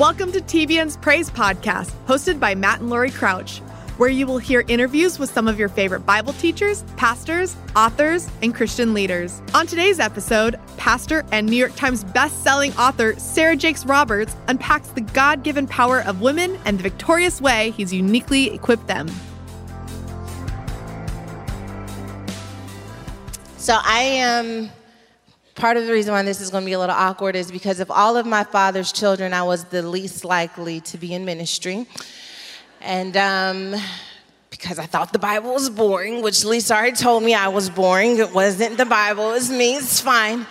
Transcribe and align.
Welcome 0.00 0.32
to 0.32 0.40
TBN's 0.40 0.96
Praise 0.96 1.28
Podcast, 1.28 1.92
hosted 2.06 2.40
by 2.40 2.54
Matt 2.54 2.80
and 2.80 2.88
Lori 2.88 3.10
Crouch, 3.10 3.58
where 3.98 4.08
you 4.08 4.26
will 4.26 4.38
hear 4.38 4.64
interviews 4.66 5.18
with 5.18 5.30
some 5.30 5.46
of 5.46 5.58
your 5.58 5.68
favorite 5.68 6.06
Bible 6.06 6.32
teachers, 6.32 6.84
pastors, 6.96 7.54
authors, 7.76 8.26
and 8.40 8.54
Christian 8.54 8.94
leaders. 8.94 9.42
On 9.52 9.66
today's 9.66 10.00
episode, 10.00 10.58
pastor 10.78 11.26
and 11.32 11.46
New 11.46 11.56
York 11.56 11.76
Times 11.76 12.02
best-selling 12.02 12.72
author 12.78 13.14
Sarah 13.18 13.56
Jakes 13.56 13.84
Roberts 13.84 14.34
unpacks 14.48 14.88
the 14.88 15.02
God-given 15.02 15.66
power 15.66 16.00
of 16.04 16.22
women 16.22 16.58
and 16.64 16.78
the 16.78 16.82
victorious 16.82 17.42
way 17.42 17.72
he's 17.72 17.92
uniquely 17.92 18.54
equipped 18.54 18.86
them. 18.86 19.06
So 23.58 23.76
I 23.84 24.00
am 24.00 24.70
part 25.54 25.76
of 25.76 25.86
the 25.86 25.92
reason 25.92 26.12
why 26.12 26.22
this 26.22 26.40
is 26.40 26.50
going 26.50 26.62
to 26.62 26.66
be 26.66 26.72
a 26.72 26.78
little 26.78 26.94
awkward 26.94 27.36
is 27.36 27.50
because 27.50 27.80
of 27.80 27.90
all 27.90 28.16
of 28.16 28.26
my 28.26 28.44
father's 28.44 28.92
children, 28.92 29.32
I 29.32 29.42
was 29.42 29.64
the 29.64 29.82
least 29.82 30.24
likely 30.24 30.80
to 30.82 30.98
be 30.98 31.14
in 31.14 31.24
ministry. 31.24 31.86
And 32.80 33.16
um, 33.16 33.74
because 34.50 34.78
I 34.78 34.86
thought 34.86 35.12
the 35.12 35.18
Bible 35.18 35.54
was 35.54 35.70
boring, 35.70 36.22
which 36.22 36.44
Lisa 36.44 36.74
already 36.74 36.96
told 36.96 37.22
me 37.22 37.34
I 37.34 37.48
was 37.48 37.70
boring. 37.70 38.18
It 38.18 38.32
wasn't 38.32 38.76
the 38.76 38.86
Bible, 38.86 39.30
it 39.30 39.34
was 39.34 39.50
me, 39.50 39.76
it's 39.76 40.00
fine. 40.00 40.46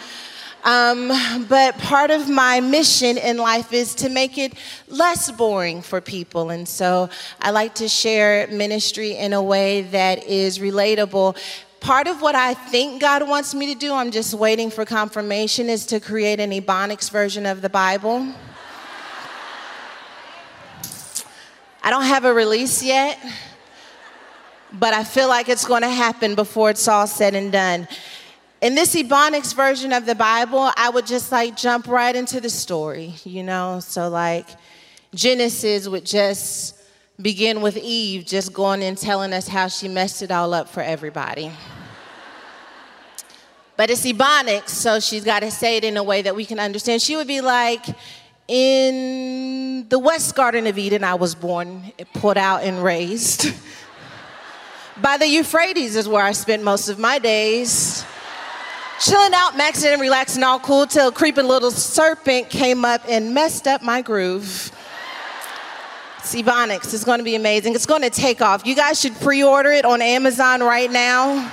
Um, 0.64 1.08
but 1.48 1.78
part 1.78 2.12
of 2.12 2.30
my 2.30 2.60
mission 2.60 3.18
in 3.18 3.38
life 3.38 3.72
is 3.72 3.96
to 3.96 4.10
make 4.10 4.38
it 4.38 4.54
less 4.90 5.32
boring 5.32 5.82
for 5.82 6.02
people. 6.02 6.50
And 6.50 6.68
so 6.68 7.10
I 7.40 7.52
like 7.52 7.76
to 7.76 7.88
share 7.88 8.46
ministry 8.48 9.16
in 9.16 9.32
a 9.32 9.42
way 9.42 9.84
that 9.84 10.26
is 10.26 10.60
relatable 10.60 11.38
part 11.80 12.08
of 12.08 12.22
what 12.22 12.36
I 12.36 12.54
think 12.54 13.02
God 13.02 13.28
wants 13.28 13.56
me 13.56 13.74
to 13.74 13.80
do, 13.80 13.94
I'm 13.94 14.12
just 14.12 14.34
waiting 14.34 14.70
for 14.70 14.86
confirmation, 14.86 15.70
is 15.70 15.86
to 15.88 16.00
create 16.00 16.40
an 16.40 16.52
Ebonics 16.52 17.10
version 17.10 17.46
of 17.46 17.62
the 17.62 17.70
Bible. 17.70 18.28
I 21.82 21.90
don't 21.90 22.04
have 22.04 22.26
a 22.26 22.34
release 22.34 22.84
yet, 22.84 23.18
but 24.74 24.94
I 24.94 25.04
feel 25.04 25.28
like 25.28 25.50
it's 25.50 25.66
going 25.66 25.82
to 25.82 25.90
happen 25.90 26.36
before 26.36 26.70
it's 26.70 26.88
all 26.88 27.08
said 27.08 27.36
and 27.36 27.52
done. 27.52 27.88
In 28.62 28.76
this 28.76 28.94
Ebonics 28.94 29.56
version 29.56 29.94
of 29.94 30.06
the 30.06 30.16
Bible, 30.16 30.72
I 30.76 30.90
would 30.90 31.08
just 31.08 31.32
like 31.32 31.56
jump 31.56 31.88
right 31.88 32.14
into 32.16 32.42
the 32.42 32.50
story, 32.50 33.16
you 33.24 33.42
know? 33.42 33.80
So, 33.80 34.10
like, 34.10 34.48
Genesis 35.16 35.88
would 35.88 36.06
just 36.06 36.76
begin 37.22 37.62
with 37.62 37.76
Eve 37.78 38.26
just 38.26 38.54
going 38.54 38.82
and 38.82 38.98
telling 38.98 39.34
us 39.34 39.48
how 39.48 39.68
she 39.68 39.88
messed 39.88 40.22
it 40.22 40.32
all 40.32 40.54
up 40.54 40.70
for 40.70 40.82
everybody. 40.82 41.52
but 43.76 43.90
it's 43.90 44.06
Ebonics, 44.06 44.70
so 44.70 45.00
she's 45.00 45.26
got 45.26 45.42
to 45.42 45.52
say 45.52 45.78
it 45.78 45.84
in 45.84 45.98
a 45.98 46.04
way 46.04 46.22
that 46.22 46.36
we 46.36 46.46
can 46.46 46.60
understand. 46.60 47.02
She 47.02 47.16
would 47.18 47.28
be 47.28 47.42
like, 47.42 47.86
in 48.48 49.88
the 49.90 50.00
West 50.00 50.34
Garden 50.36 50.66
of 50.66 50.78
Eden, 50.78 51.04
I 51.04 51.16
was 51.16 51.36
born, 51.36 51.92
put 52.14 52.38
out, 52.38 52.64
and 52.64 52.84
raised. 52.84 53.54
By 55.02 55.18
the 55.18 55.28
Euphrates 55.28 55.96
is 55.96 56.08
where 56.08 56.24
I 56.24 56.32
spent 56.32 56.64
most 56.64 56.90
of 56.90 57.00
my 57.00 57.20
days. 57.20 58.06
Chilling 59.00 59.34
out, 59.34 59.54
maxing 59.54 59.94
and 59.94 60.02
relaxing, 60.02 60.44
all 60.44 60.60
cool, 60.60 60.86
till 60.86 61.12
creeping 61.12 61.48
little 61.48 61.72
serpent 61.72 62.50
came 62.50 62.84
up 62.84 63.02
and 63.08 63.34
messed 63.34 63.68
up 63.68 63.82
my 63.82 64.02
groove. 64.02 64.72
It's 66.20 66.36
Ebonics. 66.36 66.94
It's 66.94 67.06
going 67.06 67.20
to 67.20 67.24
be 67.24 67.36
amazing. 67.36 67.76
It's 67.76 67.86
going 67.86 68.02
to 68.02 68.10
take 68.10 68.42
off. 68.42 68.66
You 68.66 68.76
guys 68.76 69.00
should 69.00 69.16
pre 69.16 69.42
order 69.42 69.72
it 69.72 69.86
on 69.86 70.02
Amazon 70.02 70.60
right 70.60 70.92
now. 70.92 71.50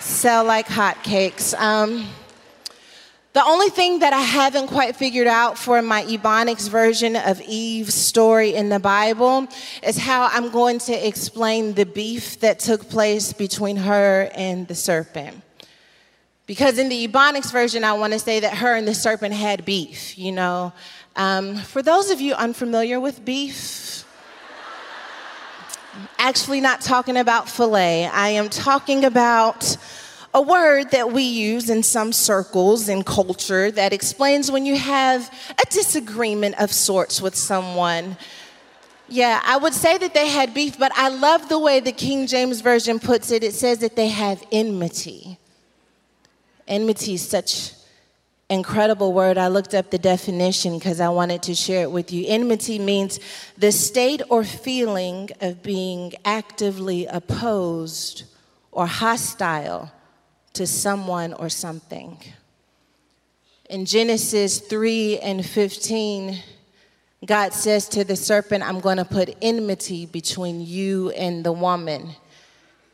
Sell 0.00 0.42
like 0.42 0.66
hotcakes. 0.66 1.52
Um, 1.60 2.08
the 3.34 3.44
only 3.44 3.68
thing 3.68 3.98
that 3.98 4.14
I 4.14 4.20
haven't 4.20 4.68
quite 4.68 4.96
figured 4.96 5.26
out 5.26 5.58
for 5.58 5.82
my 5.82 6.02
Ebonics 6.04 6.66
version 6.68 7.14
of 7.14 7.42
Eve's 7.42 7.92
story 7.92 8.54
in 8.54 8.70
the 8.70 8.80
Bible 8.80 9.48
is 9.82 9.98
how 9.98 10.30
I'm 10.32 10.50
going 10.50 10.78
to 10.80 11.06
explain 11.06 11.74
the 11.74 11.84
beef 11.84 12.40
that 12.40 12.60
took 12.60 12.88
place 12.88 13.34
between 13.34 13.76
her 13.76 14.30
and 14.34 14.66
the 14.66 14.74
serpent. 14.74 15.42
Because 16.46 16.78
in 16.78 16.88
the 16.88 17.06
Ebonics 17.06 17.52
version, 17.52 17.84
I 17.84 17.92
want 17.94 18.14
to 18.14 18.18
say 18.18 18.40
that 18.40 18.56
her 18.58 18.74
and 18.74 18.88
the 18.88 18.94
serpent 18.94 19.34
had 19.34 19.66
beef, 19.66 20.16
you 20.18 20.32
know. 20.32 20.72
Um, 21.16 21.56
for 21.56 21.80
those 21.80 22.10
of 22.10 22.20
you 22.20 22.34
unfamiliar 22.34 22.98
with 22.98 23.24
beef, 23.24 24.04
I'm 25.94 26.08
actually 26.18 26.60
not 26.60 26.80
talking 26.80 27.16
about 27.16 27.48
filet. 27.48 28.06
I 28.06 28.30
am 28.30 28.48
talking 28.48 29.04
about 29.04 29.76
a 30.32 30.42
word 30.42 30.90
that 30.90 31.12
we 31.12 31.22
use 31.22 31.70
in 31.70 31.84
some 31.84 32.12
circles 32.12 32.88
in 32.88 33.04
culture 33.04 33.70
that 33.70 33.92
explains 33.92 34.50
when 34.50 34.66
you 34.66 34.76
have 34.76 35.32
a 35.50 35.70
disagreement 35.70 36.60
of 36.60 36.72
sorts 36.72 37.20
with 37.22 37.36
someone. 37.36 38.16
Yeah, 39.08 39.40
I 39.44 39.56
would 39.56 39.74
say 39.74 39.96
that 39.96 40.14
they 40.14 40.26
had 40.26 40.52
beef, 40.52 40.76
but 40.76 40.90
I 40.96 41.10
love 41.10 41.48
the 41.48 41.60
way 41.60 41.78
the 41.78 41.92
King 41.92 42.26
James 42.26 42.60
Version 42.60 42.98
puts 42.98 43.30
it. 43.30 43.44
It 43.44 43.54
says 43.54 43.78
that 43.78 43.94
they 43.94 44.08
have 44.08 44.42
enmity. 44.50 45.38
Enmity 46.66 47.14
is 47.14 47.28
such 47.28 47.72
incredible 48.54 49.12
word. 49.12 49.36
I 49.36 49.48
looked 49.48 49.74
up 49.74 49.90
the 49.90 49.98
definition 49.98 50.78
because 50.78 51.00
I 51.00 51.10
wanted 51.10 51.42
to 51.42 51.54
share 51.54 51.82
it 51.82 51.90
with 51.90 52.12
you. 52.12 52.24
Enmity 52.26 52.78
means 52.78 53.20
the 53.58 53.72
state 53.72 54.22
or 54.30 54.44
feeling 54.44 55.28
of 55.40 55.62
being 55.62 56.14
actively 56.24 57.04
opposed 57.06 58.24
or 58.72 58.86
hostile 58.86 59.92
to 60.54 60.66
someone 60.66 61.34
or 61.34 61.48
something. 61.48 62.18
In 63.68 63.84
Genesis 63.84 64.60
3 64.60 65.18
and 65.18 65.44
15, 65.44 66.38
God 67.26 67.52
says 67.52 67.88
to 67.88 68.04
the 68.04 68.16
serpent, 68.16 68.62
I'm 68.62 68.80
going 68.80 68.98
to 68.98 69.04
put 69.04 69.36
enmity 69.42 70.06
between 70.06 70.60
you 70.60 71.10
and 71.10 71.44
the 71.44 71.52
woman, 71.52 72.10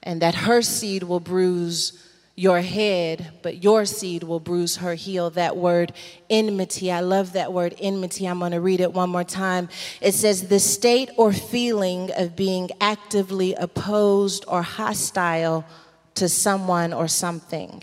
and 0.03 0.23
that 0.23 0.35
her 0.35 0.63
seed 0.63 1.03
will 1.03 1.21
bruise 1.21 2.10
your 2.41 2.63
head, 2.63 3.33
but 3.43 3.63
your 3.63 3.85
seed 3.85 4.23
will 4.23 4.41
bruise 4.41 4.77
her 4.77 4.95
heel. 4.95 5.29
That 5.29 5.59
word 5.59 5.93
enmity, 6.31 6.91
I 6.91 7.01
love 7.01 7.35
that 7.35 7.53
word 7.53 7.75
enmity. 7.79 8.27
I'm 8.27 8.39
going 8.39 8.53
to 8.53 8.63
read 8.63 8.81
it 8.81 8.95
one 8.95 9.11
more 9.11 9.25
time. 9.25 9.69
It 10.01 10.13
says, 10.13 10.49
the 10.49 10.59
state 10.59 11.11
or 11.19 11.35
feeling 11.35 12.11
of 12.17 12.37
being 12.37 12.71
actively 12.81 13.53
opposed 13.57 14.47
or 14.49 14.63
hostile 14.63 15.67
to 16.15 16.31
someone 16.31 16.95
or 16.95 17.09
something. 17.09 17.83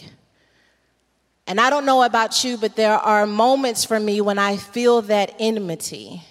And 1.45 1.61
I 1.61 1.69
don't 1.69 1.85
know 1.85 2.01
about 2.01 2.43
you, 2.43 2.57
but 2.57 2.75
there 2.75 2.97
are 2.97 3.27
moments 3.27 3.85
for 3.85 3.99
me 3.99 4.21
when 4.21 4.39
I 4.39 4.57
feel 4.57 5.03
that 5.03 5.35
enmity. 5.37 6.23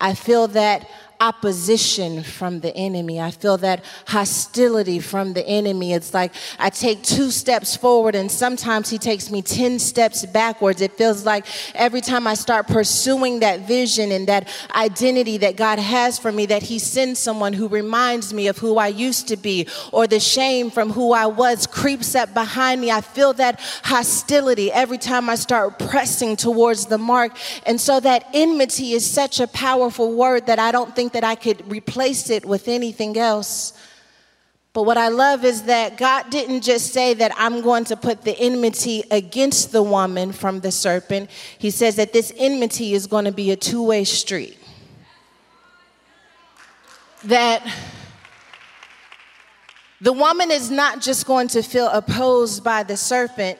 I 0.00 0.14
feel 0.14 0.46
that 0.48 0.88
opposition 1.20 2.22
from 2.22 2.60
the 2.60 2.74
enemy. 2.76 3.20
I 3.20 3.30
feel 3.32 3.56
that 3.58 3.84
hostility 4.06 5.00
from 5.00 5.32
the 5.32 5.46
enemy. 5.46 5.92
It's 5.92 6.14
like 6.14 6.32
I 6.58 6.70
take 6.70 7.02
two 7.02 7.30
steps 7.30 7.76
forward 7.76 8.14
and 8.14 8.30
sometimes 8.30 8.88
he 8.88 8.98
takes 8.98 9.30
me 9.30 9.42
10 9.42 9.80
steps 9.80 10.24
backwards. 10.26 10.80
It 10.80 10.92
feels 10.92 11.26
like 11.26 11.46
every 11.74 12.00
time 12.00 12.26
I 12.26 12.34
start 12.34 12.68
pursuing 12.68 13.40
that 13.40 13.66
vision 13.66 14.12
and 14.12 14.28
that 14.28 14.48
identity 14.74 15.38
that 15.38 15.56
God 15.56 15.78
has 15.78 16.18
for 16.18 16.30
me, 16.30 16.46
that 16.46 16.62
he 16.62 16.78
sends 16.78 17.18
someone 17.18 17.52
who 17.52 17.66
reminds 17.66 18.32
me 18.32 18.46
of 18.46 18.58
who 18.58 18.78
I 18.78 18.88
used 18.88 19.28
to 19.28 19.36
be 19.36 19.66
or 19.92 20.06
the 20.06 20.20
shame 20.20 20.70
from 20.70 20.90
who 20.90 21.12
I 21.12 21.26
was 21.26 21.66
creeps 21.66 22.14
up 22.14 22.32
behind 22.32 22.80
me. 22.80 22.92
I 22.92 23.00
feel 23.00 23.32
that 23.34 23.60
hostility 23.82 24.70
every 24.70 24.98
time 24.98 25.28
I 25.28 25.34
start 25.34 25.80
pressing 25.80 26.36
towards 26.36 26.86
the 26.86 26.98
mark. 26.98 27.36
And 27.66 27.80
so 27.80 27.98
that 28.00 28.28
enmity 28.32 28.92
is 28.92 29.08
such 29.08 29.40
a 29.40 29.48
powerful 29.48 30.14
word 30.14 30.46
that 30.46 30.60
I 30.60 30.70
don't 30.70 30.94
think 30.94 31.07
think 31.08 31.22
that 31.22 31.24
I 31.24 31.36
could 31.36 31.70
replace 31.70 32.28
it 32.28 32.44
with 32.44 32.68
anything 32.68 33.16
else. 33.16 33.72
But 34.74 34.82
what 34.82 34.98
I 34.98 35.08
love 35.08 35.42
is 35.42 35.62
that 35.62 35.96
God 35.96 36.28
didn't 36.28 36.60
just 36.60 36.92
say 36.92 37.14
that 37.14 37.32
I'm 37.36 37.62
going 37.62 37.84
to 37.86 37.96
put 37.96 38.22
the 38.22 38.38
enmity 38.38 39.02
against 39.10 39.72
the 39.72 39.82
woman 39.82 40.32
from 40.32 40.60
the 40.60 40.70
serpent. 40.70 41.30
He 41.58 41.70
says 41.70 41.96
that 41.96 42.12
this 42.12 42.30
enmity 42.36 42.92
is 42.92 43.06
going 43.06 43.24
to 43.24 43.32
be 43.32 43.50
a 43.50 43.56
two 43.56 43.82
way 43.82 44.04
street. 44.04 44.58
That 47.24 47.66
the 50.02 50.12
woman 50.12 50.50
is 50.50 50.70
not 50.70 51.00
just 51.00 51.26
going 51.26 51.48
to 51.48 51.62
feel 51.62 51.88
opposed 51.88 52.62
by 52.62 52.82
the 52.82 52.98
serpent, 52.98 53.58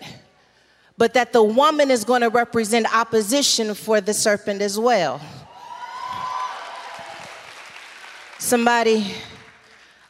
but 0.98 1.14
that 1.14 1.32
the 1.32 1.42
woman 1.42 1.90
is 1.90 2.04
going 2.04 2.20
to 2.20 2.28
represent 2.28 2.94
opposition 2.94 3.74
for 3.74 4.02
the 4.02 4.12
serpent 4.12 4.60
as 4.60 4.78
well. 4.78 5.18
Somebody 8.38 9.14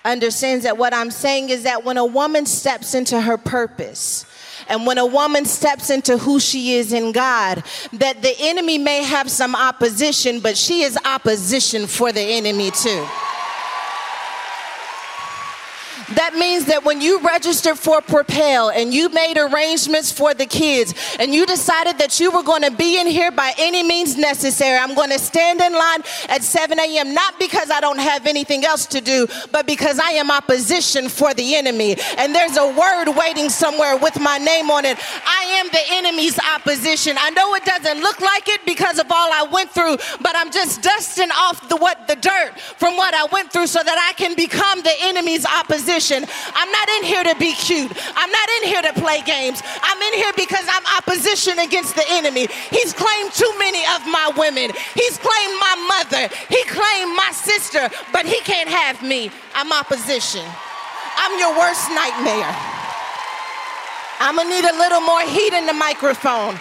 understands 0.05 0.65
that 0.65 0.77
what 0.77 0.95
I'm 0.95 1.11
saying 1.11 1.51
is 1.51 1.65
that 1.65 1.85
when 1.85 1.97
a 1.97 2.05
woman 2.05 2.47
steps 2.47 2.95
into 2.95 3.21
her 3.21 3.37
purpose, 3.37 4.25
and 4.69 4.87
when 4.87 4.99
a 4.99 5.07
woman 5.07 5.45
steps 5.45 5.91
into 5.91 6.19
who 6.19 6.39
she 6.39 6.75
is 6.75 6.93
in 6.93 7.13
God, 7.13 7.63
that 7.95 8.21
the 8.23 8.35
enemy 8.39 8.77
may 8.77 9.03
have 9.03 9.31
some 9.31 9.55
opposition, 9.55 10.41
but 10.41 10.57
she 10.57 10.83
is 10.83 10.99
opposition 11.05 11.87
for 11.87 12.13
the 12.13 12.21
enemy 12.21 12.71
too. 12.71 13.07
That 16.15 16.35
means 16.35 16.65
that 16.67 16.85
when 16.85 17.03
you 17.03 17.21
registered 17.21 17.79
for 17.79 18.01
Propel 18.01 18.71
and 18.71 18.95
you 18.95 19.11
made 19.11 19.37
arrangements 19.37 20.11
for 20.11 20.33
the 20.33 20.47
kids 20.47 20.95
and 21.19 21.35
you 21.35 21.45
decided 21.45 21.99
that 21.99 22.19
you 22.19 22.31
were 22.31 22.43
going 22.43 22.63
to 22.63 22.71
be 22.71 22.99
in 22.99 23.07
here 23.07 23.31
by 23.31 23.53
any 23.59 23.83
means 23.83 24.17
necessary, 24.17 24.79
I'm 24.79 24.95
going 24.95 25.11
to 25.11 25.19
stand 25.19 25.61
in 25.61 25.73
line 25.73 26.01
at 26.31 26.43
7 26.43 26.79
a.m. 26.79 27.13
not 27.13 27.39
because 27.39 27.71
I 27.71 27.81
don't 27.81 27.99
have 27.99 28.27
anything 28.27 28.65
else 28.65 28.87
to 28.87 29.03
do, 29.03 29.27
but 29.53 29.67
because 29.67 29.99
I 29.99 30.13
am 30.13 30.31
opposition 30.31 31.11
for 31.11 31.35
the 31.35 31.57
enemy. 31.57 31.97
And 32.17 32.35
there's 32.35 32.57
a 32.57 32.67
word 32.67 33.13
waiting 33.13 33.51
somewhere 33.51 33.97
with 33.99 34.19
my 34.19 34.39
name 34.39 34.71
on 34.71 34.87
it. 34.87 34.99
I 35.27 35.61
am 35.61 35.69
the 35.69 35.83
enemy's 35.91 36.39
opposition. 36.55 37.17
I 37.19 37.31
know 37.31 37.55
it 37.55 37.65
doesn't 37.67 38.01
look 38.01 38.21
like 38.21 38.49
it 38.49 38.65
because 38.65 38.99
of 38.99 39.07
all 39.11 39.31
I 39.31 39.47
went 39.51 39.71
through, 39.73 39.99
but 40.23 40.35
I'm 40.35 40.51
just 40.51 40.81
dusting 40.81 41.31
off 41.33 41.69
the 41.69 41.77
what 41.77 42.09
the 42.09 42.17
dirt 42.17 42.59
from 42.79 42.97
what 42.97 43.13
I 43.13 43.27
went 43.31 43.53
through 43.53 43.67
so 43.67 43.83
that 43.83 44.09
I 44.09 44.15
can 44.15 44.35
become 44.35 44.81
the 44.83 44.95
enemy's 45.01 45.45
opposition 45.45 45.98
I'm 46.01 46.71
not 46.71 46.89
in 46.89 47.03
here 47.05 47.25
to 47.25 47.35
be 47.39 47.53
cute. 47.55 47.91
I'm 48.15 48.31
not 48.31 48.49
in 48.61 48.69
here 48.69 48.83
to 48.83 48.93
play 49.01 49.23
games. 49.23 49.63
I'm 49.83 50.01
in 50.03 50.15
here 50.15 50.33
because 50.37 50.65
I'm 50.71 50.87
opposition 50.97 51.59
against 51.59 51.97
the 51.97 52.05
enemy. 52.09 52.47
He's 52.71 52.93
claimed 52.93 53.33
too 53.33 53.53
many 53.59 53.83
of 53.97 54.07
my 54.07 54.31
women. 54.37 54.71
He's 54.95 55.19
claimed 55.19 55.57
my 55.59 55.77
mother. 55.99 56.29
He 56.49 56.63
claimed 56.65 57.17
my 57.17 57.31
sister, 57.33 57.91
but 58.13 58.27
he 58.27 58.39
can't 58.41 58.69
have 58.69 59.03
me. 59.03 59.31
I'm 59.55 59.73
opposition. 59.73 60.45
I'm 61.17 61.39
your 61.39 61.59
worst 61.59 61.91
nightmare. 61.91 62.55
I'm 64.21 64.37
gonna 64.37 64.49
need 64.51 64.65
a 64.65 64.77
little 64.79 65.01
more 65.01 65.23
heat 65.23 65.53
in 65.53 65.67
the 65.67 65.73
microphone 65.73 66.59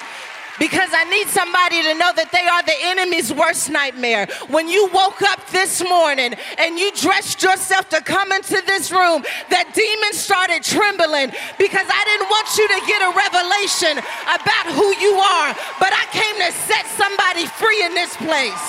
because 0.60 0.90
I 0.94 1.04
need 1.10 1.28
somebody 1.28 1.84
to 1.84 1.94
know 1.94 2.12
that 2.16 2.32
they 2.32 2.46
are 2.48 2.64
the 2.64 2.78
enemy's 2.94 3.34
worst 3.34 3.70
nightmare. 3.70 4.28
When 4.50 4.68
you 4.68 4.90
woke 4.94 5.22
up 5.22 5.46
this 5.52 5.84
morning 5.84 6.36
and 6.58 6.80
you 6.80 6.92
dressed 6.94 7.42
yourself 7.44 7.90
to 7.90 8.02
come 8.02 8.32
into 8.32 8.62
this 8.66 8.92
room, 8.92 9.24
that 9.50 9.72
demon 9.74 10.14
started 10.14 10.64
trembling 10.64 11.30
because 11.58 11.88
I 11.88 12.02
didn't 12.06 12.30
want 12.30 12.48
you 12.58 12.68
to 12.68 12.80
get 12.86 13.02
a 13.02 13.12
revelation 13.14 13.96
about 14.28 14.66
who 14.74 14.90
you 14.98 15.14
are, 15.18 15.54
but 15.80 15.94
I 15.94 16.06
came 16.12 16.36
to 16.42 16.52
set 16.66 16.86
somebody 16.98 17.46
free 17.46 17.84
in 17.86 17.94
this 17.94 18.16
place. 18.18 18.66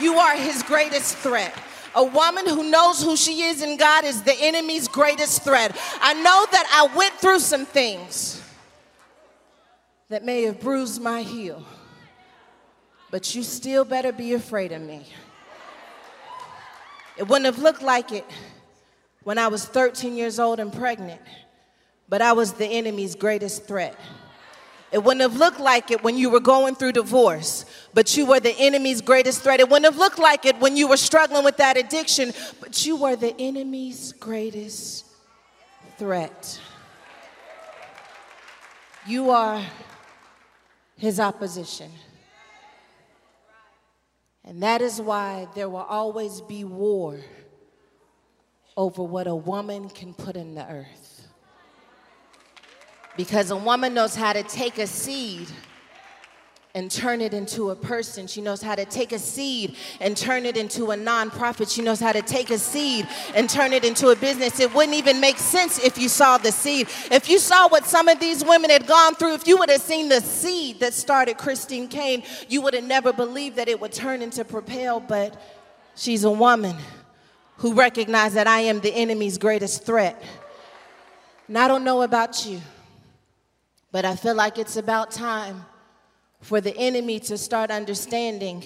You 0.00 0.18
are 0.18 0.36
his 0.36 0.62
greatest 0.62 1.16
threat. 1.18 1.54
A 1.94 2.04
woman 2.04 2.46
who 2.46 2.70
knows 2.70 3.02
who 3.02 3.16
she 3.16 3.42
is 3.42 3.62
in 3.62 3.76
God 3.76 4.04
is 4.04 4.22
the 4.22 4.34
enemy's 4.34 4.88
greatest 4.88 5.42
threat. 5.42 5.76
I 6.00 6.14
know 6.14 6.46
that 6.50 6.66
I 6.72 6.96
went 6.96 7.14
through 7.14 7.40
some 7.40 7.66
things 7.66 8.42
that 10.08 10.24
may 10.24 10.42
have 10.42 10.60
bruised 10.60 11.02
my 11.02 11.22
heel, 11.22 11.64
but 13.10 13.34
you 13.34 13.42
still 13.42 13.84
better 13.84 14.12
be 14.12 14.34
afraid 14.34 14.72
of 14.72 14.80
me. 14.80 15.06
It 17.16 17.28
wouldn't 17.28 17.46
have 17.46 17.58
looked 17.58 17.82
like 17.82 18.12
it 18.12 18.24
when 19.22 19.38
I 19.38 19.48
was 19.48 19.64
13 19.64 20.16
years 20.16 20.38
old 20.38 20.60
and 20.60 20.72
pregnant, 20.72 21.20
but 22.08 22.22
I 22.22 22.32
was 22.32 22.52
the 22.52 22.66
enemy's 22.66 23.14
greatest 23.14 23.66
threat. 23.66 23.98
It 24.90 25.02
wouldn't 25.02 25.22
have 25.22 25.36
looked 25.36 25.60
like 25.60 25.90
it 25.90 26.02
when 26.02 26.16
you 26.16 26.30
were 26.30 26.40
going 26.40 26.74
through 26.74 26.92
divorce, 26.92 27.64
but 27.94 28.16
you 28.16 28.26
were 28.26 28.40
the 28.40 28.56
enemy's 28.58 29.00
greatest 29.00 29.42
threat. 29.42 29.60
It 29.60 29.68
wouldn't 29.68 29.84
have 29.84 29.98
looked 29.98 30.18
like 30.18 30.46
it 30.46 30.58
when 30.58 30.76
you 30.76 30.88
were 30.88 30.96
struggling 30.96 31.44
with 31.44 31.58
that 31.58 31.76
addiction, 31.76 32.32
but 32.60 32.86
you 32.86 32.96
were 32.96 33.16
the 33.16 33.34
enemy's 33.38 34.12
greatest 34.12 35.06
threat. 35.98 36.60
You 39.06 39.30
are 39.30 39.62
his 40.96 41.20
opposition. 41.20 41.90
And 44.44 44.62
that 44.62 44.82
is 44.82 45.00
why 45.00 45.48
there 45.54 45.68
will 45.68 45.78
always 45.78 46.40
be 46.40 46.64
war 46.64 47.20
over 48.76 49.02
what 49.02 49.26
a 49.26 49.34
woman 49.34 49.88
can 49.88 50.14
put 50.14 50.36
in 50.36 50.54
the 50.54 50.68
earth. 50.68 51.28
Because 53.16 53.50
a 53.50 53.56
woman 53.56 53.94
knows 53.94 54.14
how 54.14 54.32
to 54.32 54.42
take 54.42 54.78
a 54.78 54.86
seed 54.86 55.48
and 56.74 56.90
turn 56.90 57.20
it 57.20 57.34
into 57.34 57.70
a 57.70 57.76
person. 57.76 58.26
She 58.26 58.40
knows 58.40 58.62
how 58.62 58.74
to 58.74 58.86
take 58.86 59.12
a 59.12 59.18
seed 59.18 59.76
and 60.00 60.16
turn 60.16 60.46
it 60.46 60.56
into 60.56 60.90
a 60.90 60.96
nonprofit. 60.96 61.72
She 61.72 61.82
knows 61.82 62.00
how 62.00 62.12
to 62.12 62.22
take 62.22 62.50
a 62.50 62.58
seed 62.58 63.06
and 63.34 63.48
turn 63.48 63.74
it 63.74 63.84
into 63.84 64.08
a 64.08 64.16
business. 64.16 64.58
It 64.58 64.74
wouldn't 64.74 64.96
even 64.96 65.20
make 65.20 65.36
sense 65.36 65.78
if 65.78 65.98
you 65.98 66.08
saw 66.08 66.38
the 66.38 66.50
seed. 66.50 66.88
If 67.10 67.28
you 67.28 67.38
saw 67.38 67.68
what 67.68 67.84
some 67.84 68.08
of 68.08 68.20
these 68.20 68.42
women 68.42 68.70
had 68.70 68.86
gone 68.86 69.14
through, 69.14 69.34
if 69.34 69.46
you 69.46 69.58
would 69.58 69.68
have 69.68 69.82
seen 69.82 70.08
the 70.08 70.22
seed 70.22 70.80
that 70.80 70.94
started 70.94 71.36
Christine 71.36 71.88
Caine, 71.88 72.22
you 72.48 72.62
would 72.62 72.72
have 72.72 72.84
never 72.84 73.12
believed 73.12 73.56
that 73.56 73.68
it 73.68 73.78
would 73.78 73.92
turn 73.92 74.22
into 74.22 74.42
Propel. 74.42 74.98
But 74.98 75.38
she's 75.94 76.24
a 76.24 76.30
woman 76.30 76.76
who 77.58 77.74
recognized 77.74 78.34
that 78.36 78.46
I 78.46 78.60
am 78.60 78.80
the 78.80 78.94
enemy's 78.94 79.36
greatest 79.36 79.84
threat. 79.84 80.22
And 81.48 81.58
I 81.58 81.68
don't 81.68 81.84
know 81.84 82.00
about 82.00 82.46
you. 82.46 82.62
But 83.90 84.06
I 84.06 84.16
feel 84.16 84.34
like 84.34 84.56
it's 84.56 84.78
about 84.78 85.10
time 85.10 85.66
for 86.42 86.60
the 86.60 86.76
enemy 86.76 87.18
to 87.20 87.38
start 87.38 87.70
understanding 87.70 88.62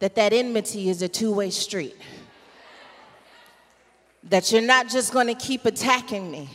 that 0.00 0.16
that 0.16 0.32
enmity 0.32 0.88
is 0.88 1.02
a 1.02 1.08
two-way 1.08 1.50
street. 1.50 1.96
That 4.24 4.50
you're 4.50 4.62
not 4.62 4.88
just 4.88 5.12
going 5.12 5.26
to 5.28 5.34
keep 5.34 5.66
attacking 5.66 6.30
me 6.30 6.48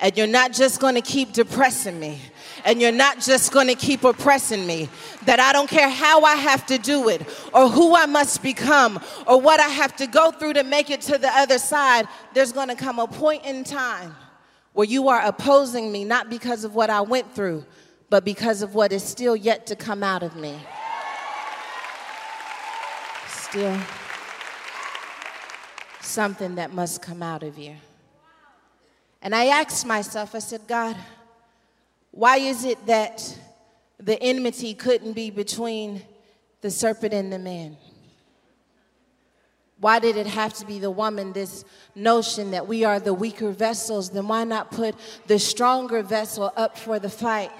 and 0.00 0.16
you're 0.16 0.26
not 0.26 0.52
just 0.52 0.80
going 0.80 0.96
to 0.96 1.00
keep 1.00 1.32
depressing 1.32 1.98
me 1.98 2.20
and 2.64 2.82
you're 2.82 2.92
not 2.92 3.20
just 3.20 3.52
going 3.52 3.68
to 3.68 3.76
keep 3.76 4.02
oppressing 4.02 4.66
me. 4.66 4.88
That 5.24 5.38
I 5.38 5.52
don't 5.52 5.70
care 5.70 5.88
how 5.88 6.22
I 6.22 6.34
have 6.34 6.66
to 6.66 6.78
do 6.78 7.08
it 7.08 7.22
or 7.54 7.68
who 7.68 7.94
I 7.94 8.06
must 8.06 8.42
become 8.42 9.00
or 9.26 9.40
what 9.40 9.60
I 9.60 9.68
have 9.68 9.94
to 9.96 10.08
go 10.08 10.32
through 10.32 10.54
to 10.54 10.64
make 10.64 10.90
it 10.90 11.00
to 11.02 11.16
the 11.16 11.30
other 11.30 11.58
side. 11.58 12.08
There's 12.34 12.52
going 12.52 12.68
to 12.68 12.74
come 12.74 12.98
a 12.98 13.06
point 13.06 13.44
in 13.44 13.62
time 13.62 14.16
where 14.72 14.86
you 14.86 15.08
are 15.08 15.24
opposing 15.24 15.92
me 15.92 16.04
not 16.04 16.28
because 16.28 16.64
of 16.64 16.74
what 16.74 16.90
I 16.90 17.00
went 17.02 17.34
through, 17.34 17.64
but 18.08 18.24
because 18.24 18.62
of 18.62 18.74
what 18.74 18.92
is 18.92 19.02
still 19.02 19.34
yet 19.34 19.66
to 19.66 19.76
come 19.76 20.02
out 20.02 20.22
of 20.22 20.36
me. 20.36 20.58
Still 23.28 23.78
something 26.00 26.54
that 26.54 26.72
must 26.72 27.02
come 27.02 27.22
out 27.22 27.42
of 27.42 27.58
you. 27.58 27.74
And 29.20 29.34
I 29.34 29.46
asked 29.46 29.84
myself, 29.84 30.34
I 30.34 30.38
said, 30.38 30.62
God, 30.66 30.96
why 32.10 32.38
is 32.38 32.64
it 32.64 32.86
that 32.86 33.38
the 33.98 34.20
enmity 34.22 34.72
couldn't 34.74 35.12
be 35.12 35.30
between 35.30 36.02
the 36.60 36.70
serpent 36.70 37.12
and 37.12 37.32
the 37.32 37.38
man? 37.38 37.76
Why 39.78 39.98
did 39.98 40.16
it 40.16 40.26
have 40.26 40.54
to 40.54 40.66
be 40.66 40.78
the 40.78 40.90
woman? 40.90 41.32
This 41.32 41.64
notion 41.94 42.52
that 42.52 42.66
we 42.66 42.84
are 42.84 42.98
the 42.98 43.12
weaker 43.12 43.50
vessels, 43.50 44.10
then 44.10 44.26
why 44.26 44.44
not 44.44 44.70
put 44.70 44.94
the 45.26 45.38
stronger 45.38 46.02
vessel 46.02 46.52
up 46.56 46.78
for 46.78 46.98
the 46.98 47.10
fight? 47.10 47.50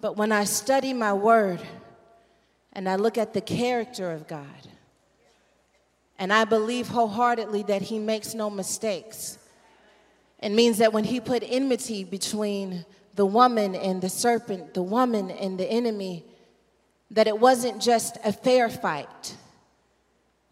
But 0.00 0.16
when 0.16 0.32
I 0.32 0.44
study 0.44 0.92
my 0.92 1.12
word 1.12 1.60
and 2.72 2.88
I 2.88 2.96
look 2.96 3.18
at 3.18 3.34
the 3.34 3.40
character 3.40 4.10
of 4.10 4.26
God, 4.26 4.46
and 6.18 6.32
I 6.32 6.44
believe 6.44 6.88
wholeheartedly 6.88 7.64
that 7.64 7.82
He 7.82 7.98
makes 7.98 8.34
no 8.34 8.50
mistakes, 8.50 9.38
it 10.42 10.50
means 10.50 10.78
that 10.78 10.92
when 10.92 11.04
He 11.04 11.20
put 11.20 11.42
enmity 11.44 12.04
between 12.04 12.84
the 13.14 13.26
woman 13.26 13.74
and 13.74 14.00
the 14.00 14.08
serpent, 14.08 14.74
the 14.74 14.82
woman 14.82 15.30
and 15.30 15.58
the 15.58 15.70
enemy, 15.70 16.24
that 17.10 17.26
it 17.26 17.38
wasn't 17.38 17.82
just 17.82 18.16
a 18.24 18.32
fair 18.32 18.68
fight 18.68 19.36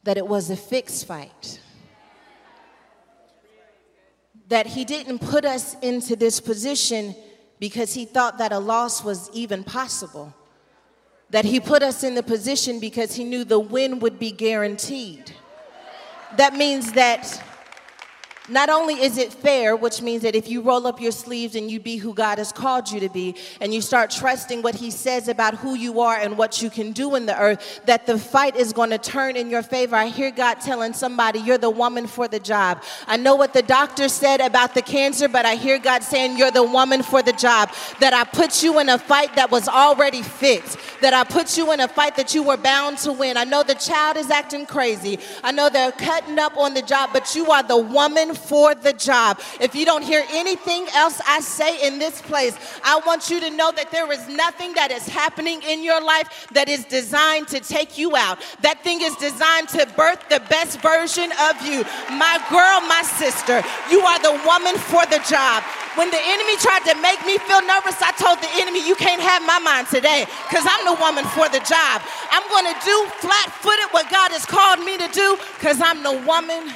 that 0.08 0.16
it 0.16 0.26
was 0.26 0.48
a 0.48 0.56
fixed 0.56 1.06
fight. 1.06 1.60
That 4.48 4.66
he 4.66 4.86
didn't 4.86 5.18
put 5.18 5.44
us 5.44 5.76
into 5.80 6.16
this 6.16 6.40
position 6.40 7.14
because 7.58 7.94
he 7.94 8.04
thought 8.04 8.38
that 8.38 8.52
a 8.52 8.58
loss 8.58 9.02
was 9.02 9.30
even 9.32 9.64
possible. 9.64 10.34
That 11.30 11.44
he 11.44 11.60
put 11.60 11.82
us 11.82 12.04
in 12.04 12.14
the 12.14 12.22
position 12.22 12.80
because 12.80 13.14
he 13.14 13.24
knew 13.24 13.44
the 13.44 13.58
win 13.58 13.98
would 13.98 14.18
be 14.18 14.30
guaranteed. 14.30 15.32
That 16.36 16.54
means 16.54 16.92
that 16.92 17.42
Not 18.50 18.70
only 18.70 18.94
is 18.94 19.18
it 19.18 19.32
fair, 19.32 19.76
which 19.76 20.00
means 20.00 20.22
that 20.22 20.34
if 20.34 20.48
you 20.48 20.62
roll 20.62 20.86
up 20.86 21.00
your 21.00 21.12
sleeves 21.12 21.54
and 21.54 21.70
you 21.70 21.78
be 21.80 21.96
who 21.96 22.14
God 22.14 22.38
has 22.38 22.50
called 22.50 22.90
you 22.90 23.00
to 23.00 23.10
be, 23.10 23.34
and 23.60 23.74
you 23.74 23.82
start 23.82 24.10
trusting 24.10 24.62
what 24.62 24.74
He 24.74 24.90
says 24.90 25.28
about 25.28 25.54
who 25.54 25.74
you 25.74 26.00
are 26.00 26.16
and 26.16 26.38
what 26.38 26.62
you 26.62 26.70
can 26.70 26.92
do 26.92 27.14
in 27.14 27.26
the 27.26 27.38
earth, 27.38 27.80
that 27.84 28.06
the 28.06 28.18
fight 28.18 28.56
is 28.56 28.72
going 28.72 28.88
to 28.90 28.98
turn 28.98 29.36
in 29.36 29.50
your 29.50 29.62
favor. 29.62 29.96
I 29.96 30.06
hear 30.06 30.30
God 30.30 30.60
telling 30.60 30.94
somebody, 30.94 31.40
You're 31.40 31.58
the 31.58 31.68
woman 31.68 32.06
for 32.06 32.26
the 32.26 32.40
job. 32.40 32.82
I 33.06 33.18
know 33.18 33.34
what 33.34 33.52
the 33.52 33.62
doctor 33.62 34.08
said 34.08 34.40
about 34.40 34.74
the 34.74 34.82
cancer, 34.82 35.28
but 35.28 35.44
I 35.44 35.56
hear 35.56 35.78
God 35.78 36.02
saying, 36.02 36.38
You're 36.38 36.50
the 36.50 36.62
woman 36.62 37.02
for 37.02 37.22
the 37.22 37.32
job. 37.32 37.70
That 38.00 38.14
I 38.14 38.24
put 38.24 38.62
you 38.62 38.78
in 38.80 38.88
a 38.88 38.98
fight 38.98 39.36
that 39.36 39.50
was 39.50 39.68
already 39.68 40.22
fixed, 40.22 40.78
that 41.02 41.12
I 41.12 41.24
put 41.24 41.58
you 41.58 41.70
in 41.72 41.80
a 41.80 41.88
fight 41.88 42.16
that 42.16 42.34
you 42.34 42.42
were 42.42 42.56
bound 42.56 42.96
to 42.98 43.12
win. 43.12 43.36
I 43.36 43.44
know 43.44 43.62
the 43.62 43.74
child 43.74 44.16
is 44.16 44.30
acting 44.30 44.64
crazy. 44.64 45.18
I 45.44 45.52
know 45.52 45.68
they're 45.68 45.92
cutting 45.92 46.38
up 46.38 46.56
on 46.56 46.72
the 46.72 46.82
job, 46.82 47.10
but 47.12 47.34
you 47.34 47.50
are 47.50 47.62
the 47.62 47.76
woman 47.76 48.34
for 48.38 48.74
the 48.74 48.92
job. 48.92 49.40
If 49.60 49.74
you 49.74 49.84
don't 49.84 50.02
hear 50.02 50.24
anything 50.30 50.86
else 50.94 51.20
I 51.26 51.40
say 51.40 51.86
in 51.86 51.98
this 51.98 52.22
place, 52.22 52.56
I 52.84 53.00
want 53.06 53.30
you 53.30 53.40
to 53.40 53.50
know 53.50 53.72
that 53.72 53.90
there 53.90 54.10
is 54.12 54.26
nothing 54.28 54.74
that 54.74 54.90
is 54.90 55.06
happening 55.08 55.62
in 55.62 55.82
your 55.82 56.02
life 56.02 56.48
that 56.52 56.68
is 56.68 56.84
designed 56.84 57.48
to 57.48 57.60
take 57.60 57.98
you 57.98 58.16
out. 58.16 58.38
That 58.62 58.82
thing 58.82 59.00
is 59.02 59.14
designed 59.16 59.68
to 59.70 59.86
birth 59.96 60.28
the 60.28 60.40
best 60.48 60.80
version 60.80 61.30
of 61.50 61.60
you. 61.66 61.84
My 62.16 62.38
girl, 62.48 62.80
my 62.88 63.02
sister, 63.18 63.62
you 63.90 64.00
are 64.00 64.20
the 64.22 64.40
woman 64.46 64.76
for 64.88 65.04
the 65.06 65.20
job. 65.28 65.62
When 65.98 66.10
the 66.10 66.22
enemy 66.22 66.54
tried 66.62 66.86
to 66.86 66.94
make 67.02 67.18
me 67.26 67.38
feel 67.42 67.60
nervous, 67.66 67.98
I 67.98 68.14
told 68.14 68.38
the 68.38 68.50
enemy, 68.62 68.86
You 68.86 68.94
can't 68.94 69.20
have 69.20 69.42
my 69.42 69.58
mind 69.58 69.88
today 69.88 70.26
because 70.46 70.62
I'm 70.62 70.86
the 70.86 70.94
woman 71.00 71.24
for 71.34 71.48
the 71.50 71.58
job. 71.66 72.02
I'm 72.30 72.46
going 72.48 72.70
to 72.70 72.76
do 72.86 72.96
flat 73.18 73.50
footed 73.58 73.90
what 73.90 74.06
God 74.10 74.30
has 74.30 74.46
called 74.46 74.78
me 74.86 74.96
to 74.96 75.08
do 75.10 75.36
because 75.58 75.80
I'm 75.82 76.02
the 76.02 76.22
woman 76.22 76.70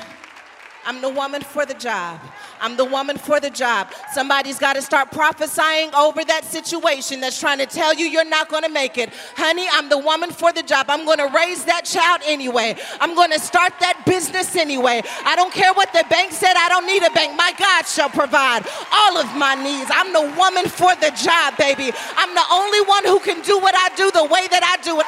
I'm 0.85 1.01
the 1.01 1.09
woman 1.09 1.43
for 1.43 1.65
the 1.65 1.75
job. 1.75 2.21
I'm 2.61 2.77
the 2.77 2.85
woman 2.85 3.19
for 3.19 3.41
the 3.41 3.51
job. 3.51 3.89
Somebody's 4.13 4.59
got 4.59 4.75
to 4.75 4.83
start 4.83 5.11
prophesying 5.11 5.95
over 5.95 6.25
that 6.25 6.45
situation 6.45 7.21
that's 7.21 7.39
trying 7.39 7.59
to 7.59 7.67
tell 7.67 7.95
you 7.95 8.07
you're 8.07 8.25
not 8.25 8.49
going 8.49 8.63
to 8.63 8.69
make 8.69 8.99
it. 8.99 9.11
Honey, 9.37 9.67
I'm 9.73 9.89
the 9.89 9.99
woman 9.99 10.31
for 10.31 10.53
the 10.53 10.63
job. 10.63 10.87
I'm 10.89 11.05
going 11.05 11.19
to 11.19 11.31
raise 11.35 11.65
that 11.65 11.85
child 11.85 12.23
anyway. 12.25 12.77
I'm 13.01 13.15
going 13.15 13.31
to 13.31 13.39
start 13.39 13.73
that 13.81 14.03
business 14.07 14.57
anyway. 14.57 15.03
I 15.25 15.37
don't 15.37 15.53
care 15.53 15.73
what 15.75 15.93
the 15.93 16.05
bank 16.11 16.33
said. 16.33 16.55
I 16.57 16.69
don't 16.69 16.87
need 16.87 17.03
a 17.03 17.11
bank. 17.11 17.37
My 17.37 17.53
God 17.59 17.87
shall 17.87 18.11
provide 18.11 18.67
all 18.93 19.19
of 19.19 19.27
my 19.37 19.55
needs. 19.55 19.91
I'm 19.93 20.13
the 20.13 20.35
woman 20.37 20.67
for 20.67 20.95
the 20.97 21.11
job, 21.15 21.57
baby. 21.59 21.93
I'm 22.17 22.35
the 22.35 22.47
only 22.53 22.81
one 22.83 23.05
who 23.05 23.21
can 23.21 23.41
do 23.43 23.59
what 23.59 23.75
I 23.77 23.95
do 23.97 24.11
the 24.11 24.25
way 24.25 24.47
that 24.51 24.63
I 24.67 24.83
do 24.83 24.99
it. 24.99 25.07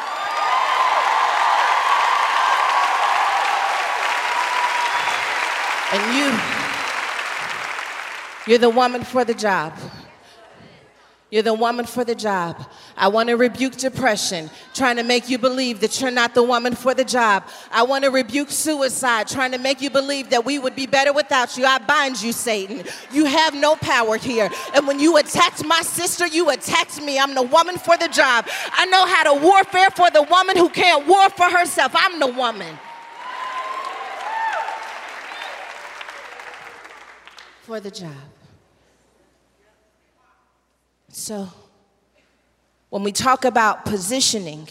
And 5.94 6.02
you, 6.18 6.26
you're 8.48 8.58
the 8.58 8.68
woman 8.68 9.04
for 9.04 9.24
the 9.24 9.32
job. 9.32 9.72
You're 11.30 11.44
the 11.44 11.54
woman 11.54 11.86
for 11.86 12.04
the 12.04 12.16
job. 12.16 12.68
I 12.96 13.06
want 13.06 13.28
to 13.28 13.36
rebuke 13.36 13.76
depression, 13.76 14.50
trying 14.72 14.96
to 14.96 15.04
make 15.04 15.28
you 15.28 15.38
believe 15.38 15.78
that 15.82 16.00
you're 16.00 16.10
not 16.10 16.34
the 16.34 16.42
woman 16.42 16.74
for 16.74 16.94
the 16.94 17.04
job. 17.04 17.44
I 17.70 17.84
want 17.84 18.02
to 18.02 18.10
rebuke 18.10 18.50
suicide, 18.50 19.28
trying 19.28 19.52
to 19.52 19.58
make 19.58 19.80
you 19.80 19.88
believe 19.88 20.30
that 20.30 20.44
we 20.44 20.58
would 20.58 20.74
be 20.74 20.86
better 20.86 21.12
without 21.12 21.56
you. 21.56 21.64
I 21.64 21.78
bind 21.78 22.20
you, 22.20 22.32
Satan. 22.32 22.82
You 23.12 23.26
have 23.26 23.54
no 23.54 23.76
power 23.76 24.16
here. 24.16 24.50
And 24.74 24.88
when 24.88 24.98
you 24.98 25.16
attacked 25.18 25.64
my 25.64 25.82
sister, 25.82 26.26
you 26.26 26.50
attacked 26.50 27.00
me. 27.02 27.20
I'm 27.20 27.36
the 27.36 27.42
woman 27.42 27.78
for 27.78 27.96
the 27.96 28.08
job. 28.08 28.48
I 28.72 28.86
know 28.86 29.06
how 29.06 29.32
to 29.32 29.44
warfare 29.44 29.90
for 29.90 30.10
the 30.10 30.22
woman 30.22 30.56
who 30.56 30.70
can't 30.70 31.06
war 31.06 31.30
for 31.30 31.48
herself. 31.48 31.92
I'm 31.94 32.18
the 32.18 32.32
woman. 32.32 32.76
For 37.64 37.80
the 37.80 37.90
job. 37.90 38.10
So, 41.08 41.48
when 42.90 43.02
we 43.02 43.10
talk 43.10 43.46
about 43.46 43.86
positioning 43.86 44.68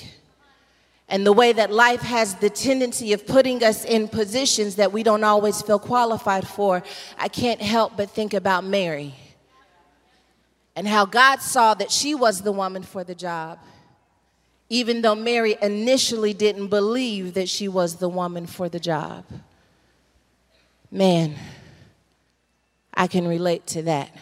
and 1.09 1.25
the 1.25 1.33
way 1.33 1.53
that 1.53 1.71
life 1.71 2.01
has 2.01 2.35
the 2.35 2.51
tendency 2.51 3.11
of 3.13 3.25
putting 3.25 3.63
us 3.63 3.83
in 3.83 4.07
positions 4.07 4.75
that 4.75 4.91
we 4.91 5.01
don't 5.01 5.23
always 5.23 5.59
feel 5.63 5.79
qualified 5.79 6.47
for, 6.47 6.83
I 7.17 7.29
can't 7.29 7.59
help 7.59 7.97
but 7.97 8.11
think 8.11 8.35
about 8.35 8.63
Mary 8.63 9.15
and 10.75 10.87
how 10.87 11.07
God 11.07 11.41
saw 11.41 11.73
that 11.73 11.89
she 11.89 12.13
was 12.13 12.41
the 12.41 12.51
woman 12.51 12.83
for 12.83 13.03
the 13.03 13.15
job, 13.15 13.57
even 14.69 15.01
though 15.01 15.15
Mary 15.15 15.57
initially 15.63 16.35
didn't 16.35 16.67
believe 16.67 17.33
that 17.33 17.49
she 17.49 17.67
was 17.67 17.95
the 17.95 18.09
woman 18.09 18.45
for 18.45 18.69
the 18.69 18.79
job. 18.79 19.25
Man. 20.91 21.33
I 22.93 23.07
can 23.07 23.27
relate 23.27 23.65
to 23.67 23.81
that. 23.83 24.15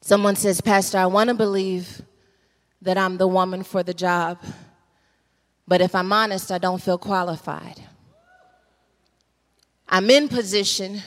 Someone 0.00 0.34
says, 0.34 0.60
Pastor, 0.60 0.98
I 0.98 1.06
want 1.06 1.28
to 1.28 1.34
believe 1.34 2.02
that 2.80 2.98
I'm 2.98 3.18
the 3.18 3.28
woman 3.28 3.62
for 3.62 3.82
the 3.82 3.94
job, 3.94 4.38
but 5.68 5.80
if 5.80 5.94
I'm 5.94 6.12
honest, 6.12 6.50
I 6.50 6.58
don't 6.58 6.82
feel 6.82 6.98
qualified. 6.98 7.80
I'm 9.88 10.10
in 10.10 10.28
position, 10.28 11.02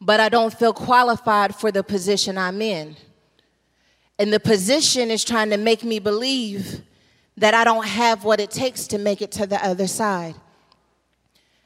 but 0.00 0.20
I 0.20 0.28
don't 0.28 0.52
feel 0.52 0.72
qualified 0.72 1.54
for 1.54 1.72
the 1.72 1.82
position 1.82 2.38
I'm 2.38 2.62
in. 2.62 2.94
And 4.18 4.32
the 4.32 4.40
position 4.40 5.10
is 5.10 5.24
trying 5.24 5.50
to 5.50 5.56
make 5.56 5.82
me 5.82 5.98
believe 5.98 6.82
that 7.36 7.54
I 7.54 7.64
don't 7.64 7.86
have 7.86 8.24
what 8.24 8.38
it 8.38 8.50
takes 8.50 8.86
to 8.88 8.98
make 8.98 9.20
it 9.20 9.32
to 9.32 9.46
the 9.46 9.62
other 9.64 9.86
side. 9.86 10.34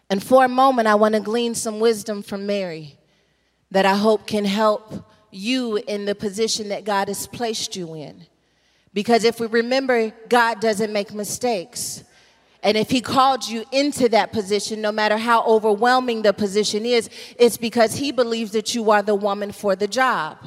And 0.08 0.22
for 0.22 0.44
a 0.44 0.48
moment, 0.48 0.88
I 0.88 0.94
want 0.94 1.14
to 1.14 1.20
glean 1.20 1.54
some 1.54 1.78
wisdom 1.80 2.22
from 2.22 2.46
Mary 2.46 2.96
that 3.70 3.86
I 3.86 3.94
hope 3.94 4.26
can 4.26 4.44
help 4.44 5.04
you 5.30 5.76
in 5.76 6.04
the 6.04 6.14
position 6.14 6.68
that 6.70 6.84
God 6.84 7.08
has 7.08 7.26
placed 7.26 7.76
you 7.76 7.94
in. 7.94 8.26
Because 8.92 9.24
if 9.24 9.38
we 9.38 9.46
remember, 9.46 10.12
God 10.28 10.60
doesn't 10.60 10.92
make 10.92 11.14
mistakes. 11.14 12.02
And 12.62 12.76
if 12.76 12.90
He 12.90 13.00
called 13.00 13.48
you 13.48 13.64
into 13.72 14.08
that 14.08 14.32
position, 14.32 14.80
no 14.80 14.92
matter 14.92 15.16
how 15.16 15.44
overwhelming 15.44 16.22
the 16.22 16.32
position 16.32 16.84
is, 16.84 17.08
it's 17.38 17.56
because 17.56 17.94
He 17.94 18.12
believes 18.12 18.50
that 18.52 18.74
you 18.74 18.90
are 18.90 19.02
the 19.02 19.14
woman 19.14 19.52
for 19.52 19.76
the 19.76 19.86
job. 19.86 20.38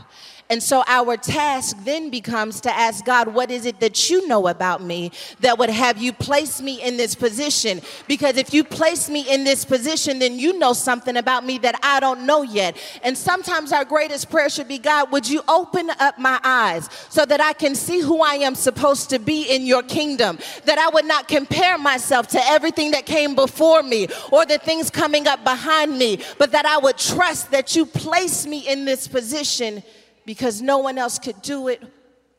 And 0.54 0.62
so 0.62 0.84
our 0.86 1.18
task 1.18 1.76
then 1.84 2.12
becomes 2.12 2.62
to 2.62 2.72
ask 2.72 3.04
God, 3.04 3.28
what 3.28 3.50
is 3.50 3.66
it 3.66 3.80
that 3.80 4.12
you 4.12 4.28
know 4.28 4.48
about 4.48 4.84
me 4.84 5.12
that 5.40 5.58
would 5.58 5.72
have 5.72 6.00
you 6.00 6.14
place 6.14 6.62
me 6.62 6.80
in 6.80 6.96
this 6.96 7.16
position? 7.16 7.82
Because 8.08 8.38
if 8.38 8.54
you 8.54 8.64
place 8.64 9.10
me 9.10 9.22
in 9.28 9.46
this 9.46 9.66
position, 9.66 10.20
then 10.20 10.38
you 10.38 10.60
know 10.60 10.74
something 10.74 11.18
about 11.18 11.44
me 11.44 11.58
that 11.58 11.80
I 11.82 12.00
don't 12.00 12.28
know 12.28 12.44
yet. 12.44 12.78
And 13.02 13.18
sometimes 13.18 13.72
our 13.72 13.84
greatest 13.84 14.30
prayer 14.30 14.48
should 14.48 14.68
be, 14.68 14.78
God, 14.78 15.12
would 15.12 15.28
you 15.28 15.42
open 15.48 15.90
up 16.00 16.20
my 16.20 16.40
eyes 16.44 16.88
so 17.10 17.26
that 17.26 17.42
I 17.42 17.54
can 17.54 17.74
see 17.74 18.02
who 18.02 18.22
I 18.22 18.36
am 18.36 18.54
supposed 18.54 19.10
to 19.10 19.18
be 19.18 19.56
in 19.56 19.66
your 19.66 19.82
kingdom? 19.82 20.38
That 20.66 20.78
I 20.78 20.88
would 20.90 21.06
not 21.06 21.28
compare 21.28 21.80
myself 21.80 22.28
to 22.28 22.40
everything 22.40 22.92
that 22.92 23.08
came 23.08 23.34
before 23.34 23.82
me 23.82 24.08
or 24.32 24.46
the 24.46 24.60
things 24.60 24.92
coming 24.92 25.28
up 25.28 25.44
behind 25.44 25.98
me, 25.98 26.20
but 26.38 26.52
that 26.52 26.68
I 26.68 26.78
would 26.78 27.00
trust 27.00 27.50
that 27.50 27.76
you 27.76 27.88
place 27.88 28.46
me 28.46 28.68
in 28.68 28.86
this 28.86 29.08
position 29.08 29.82
because 30.26 30.62
no 30.62 30.78
one 30.80 30.98
else 30.98 31.20
could 31.20 31.42
do 31.42 31.68
it 31.68 31.84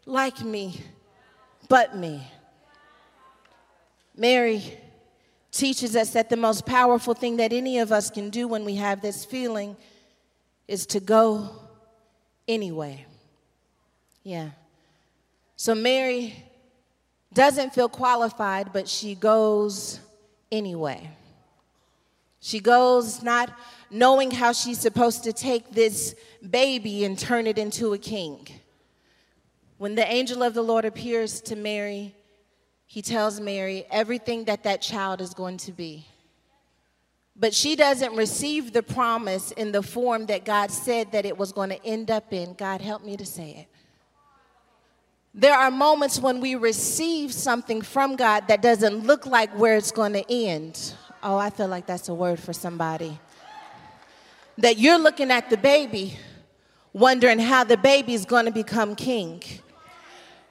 like 0.07 0.43
me 0.43 0.81
but 1.69 1.97
me. 1.97 2.27
Mary 4.17 4.79
teaches 5.51 5.97
us 5.97 6.11
that 6.11 6.31
the 6.31 6.37
most 6.37 6.67
powerful 6.67 7.15
thing 7.15 7.37
that 7.37 7.53
any 7.53 7.79
of 7.79 7.93
us 7.93 8.11
can 8.11 8.31
do 8.31 8.47
when 8.47 8.65
we 8.65 8.77
have 8.77 9.01
this 9.01 9.25
feeling 9.25 9.77
is 10.69 10.87
to 10.87 11.01
go 11.01 11.51
anyway. 12.47 13.05
Yeah. 14.23 14.51
So 15.57 15.75
Mary 15.75 16.35
doesn't 17.33 17.75
feel 17.75 17.89
qualified, 17.89 18.73
but 18.73 18.89
she 18.89 19.15
goes 19.15 20.01
anyway. 20.51 21.11
She 22.41 22.61
goes 22.61 23.23
not 23.23 23.51
knowing 23.95 24.33
how 24.33 24.53
she's 24.53 24.81
supposed 24.81 25.23
to 25.23 25.33
take 25.33 25.71
this 25.71 26.17
baby 26.51 27.05
and 27.05 27.17
turn 27.17 27.47
it 27.47 27.59
into 27.59 27.93
a 27.93 27.99
king. 27.99 28.45
When 29.79 29.95
the 29.95 30.05
angel 30.05 30.43
of 30.43 30.53
the 30.53 30.63
Lord 30.63 30.85
appears 30.85 31.41
to 31.43 31.55
Mary, 31.55 32.13
he 32.87 33.03
tells 33.03 33.41
Mary 33.41 33.87
everything 33.93 34.47
that 34.47 34.65
that 34.65 34.83
child 34.83 35.21
is 35.21 35.33
going 35.33 35.59
to 35.59 35.73
be. 35.73 36.07
But 37.37 37.55
she 37.55 37.77
doesn't 37.77 38.17
receive 38.17 38.73
the 38.73 38.83
promise 38.83 39.53
in 39.53 39.71
the 39.71 39.83
form 39.83 40.27
that 40.27 40.45
God 40.45 40.73
said 40.73 41.13
that 41.13 41.25
it 41.25 41.39
was 41.39 41.53
going 41.53 41.71
to 41.71 41.87
end 41.87 42.11
up 42.11 42.33
in. 42.33 42.55
God, 42.55 42.81
help 42.81 43.05
me 43.05 43.17
to 43.17 43.27
say 43.27 43.51
it. 43.51 43.69
There 45.37 45.55
are 45.55 45.71
moments 45.71 46.19
when 46.19 46.41
we 46.41 46.57
receive 46.57 47.33
something 47.33 47.81
from 47.81 48.17
God 48.17 48.49
that 48.49 48.61
doesn't 48.61 49.07
look 49.07 49.25
like 49.25 49.57
where 49.57 49.77
it's 49.77 49.93
going 49.93 50.15
to 50.15 50.33
end. 50.33 50.95
Oh, 51.23 51.37
I 51.37 51.51
feel 51.51 51.69
like 51.69 51.87
that's 51.87 52.09
a 52.09 52.15
word 52.15 52.41
for 52.41 52.53
somebody. 52.53 53.19
That 54.59 54.79
you're 54.79 54.99
looking 54.99 55.31
at 55.31 55.51
the 55.51 55.57
baby 55.57 56.17
wondering 56.93 57.41
how 57.41 57.65
the 57.65 57.77
baby 57.77 58.15
is 58.15 58.25
going 58.25 58.47
to 58.47 58.53
become 58.53 58.95
king. 58.95 59.43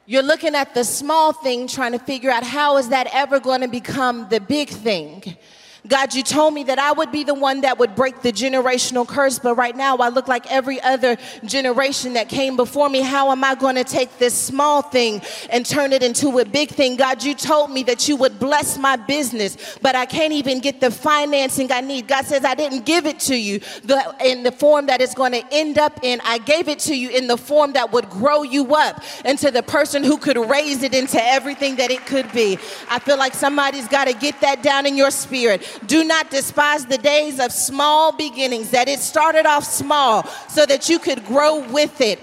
You're 0.05 0.23
looking 0.23 0.53
at 0.55 0.73
the 0.73 0.83
small 0.83 1.31
thing, 1.31 1.67
trying 1.67 1.93
to 1.93 1.99
figure 1.99 2.29
out 2.29 2.43
how 2.43 2.77
is 2.77 2.89
that 2.89 3.07
ever 3.13 3.39
going 3.39 3.61
to 3.61 3.69
become 3.69 4.27
the 4.29 4.41
big 4.41 4.67
thing. 4.67 5.37
God, 5.85 6.13
you 6.13 6.23
told 6.23 6.53
me 6.53 6.63
that 6.65 6.79
I 6.79 6.93
would 6.93 7.11
be 7.11 7.25
the 7.25 7.33
one 7.33 7.61
that 7.61 7.77
would 7.77 7.93
break 7.93 8.21
the 8.21 8.31
generational 8.31 9.05
curse, 9.05 9.37
but 9.37 9.55
right 9.55 9.75
now 9.75 9.97
I 9.97 10.07
look 10.09 10.29
like 10.29 10.49
every 10.49 10.81
other 10.81 11.17
generation 11.43 12.13
that 12.13 12.29
came 12.29 12.55
before 12.55 12.87
me. 12.87 13.01
How 13.01 13.31
am 13.31 13.43
I 13.43 13.55
going 13.55 13.75
to 13.75 13.83
take 13.83 14.17
this 14.17 14.33
small 14.33 14.81
thing 14.81 15.21
and 15.49 15.65
turn 15.65 15.91
it 15.91 16.01
into 16.01 16.39
a 16.39 16.45
big 16.45 16.69
thing? 16.69 16.95
God, 16.95 17.21
you 17.21 17.35
told 17.35 17.69
me 17.69 17.83
that 17.83 18.07
you 18.07 18.15
would 18.15 18.39
bless 18.39 18.77
my 18.77 18.95
business, 18.95 19.77
but 19.81 19.93
I 19.93 20.05
can't 20.05 20.31
even 20.31 20.61
get 20.61 20.79
the 20.79 20.89
financing 20.89 21.69
I 21.69 21.81
need. 21.81 22.07
God 22.07 22.25
says, 22.25 22.45
I 22.45 22.55
didn't 22.55 22.85
give 22.85 23.05
it 23.05 23.19
to 23.21 23.35
you 23.35 23.59
the, 23.83 24.15
in 24.23 24.43
the 24.43 24.53
form 24.53 24.85
that 24.85 25.01
it's 25.01 25.13
going 25.13 25.33
to 25.33 25.43
end 25.51 25.77
up 25.77 25.99
in. 26.01 26.21
I 26.23 26.37
gave 26.37 26.69
it 26.69 26.79
to 26.79 26.95
you 26.95 27.09
in 27.09 27.27
the 27.27 27.37
form 27.37 27.73
that 27.73 27.91
would 27.91 28.09
grow 28.09 28.43
you 28.43 28.73
up 28.73 29.03
into 29.25 29.51
the 29.51 29.63
person 29.63 30.01
who 30.01 30.17
could 30.17 30.37
raise 30.37 30.81
it 30.81 30.93
into 30.93 31.21
everything 31.21 31.75
that 31.75 31.91
it 31.91 32.05
could 32.05 32.31
be. 32.31 32.57
I 32.89 32.99
feel 32.99 33.17
like 33.17 33.33
somebody's 33.33 33.89
got 33.89 34.05
to 34.05 34.13
get 34.13 34.39
that 34.39 34.63
down 34.63 34.85
in 34.85 34.95
your 34.95 35.11
spirit. 35.11 35.61
Do 35.85 36.03
not 36.03 36.29
despise 36.29 36.85
the 36.85 36.97
days 36.97 37.39
of 37.39 37.51
small 37.51 38.11
beginnings, 38.11 38.71
that 38.71 38.87
it 38.87 38.99
started 38.99 39.45
off 39.45 39.63
small 39.63 40.25
so 40.49 40.65
that 40.65 40.89
you 40.89 40.99
could 40.99 41.25
grow 41.25 41.59
with 41.69 42.01
it. 42.01 42.19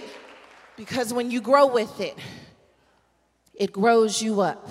Because 0.77 1.13
when 1.13 1.31
you 1.31 1.41
grow 1.41 1.67
with 1.67 2.01
it, 2.01 2.17
it 3.55 3.73
grows 3.73 4.23
you 4.23 4.41
up. 4.41 4.69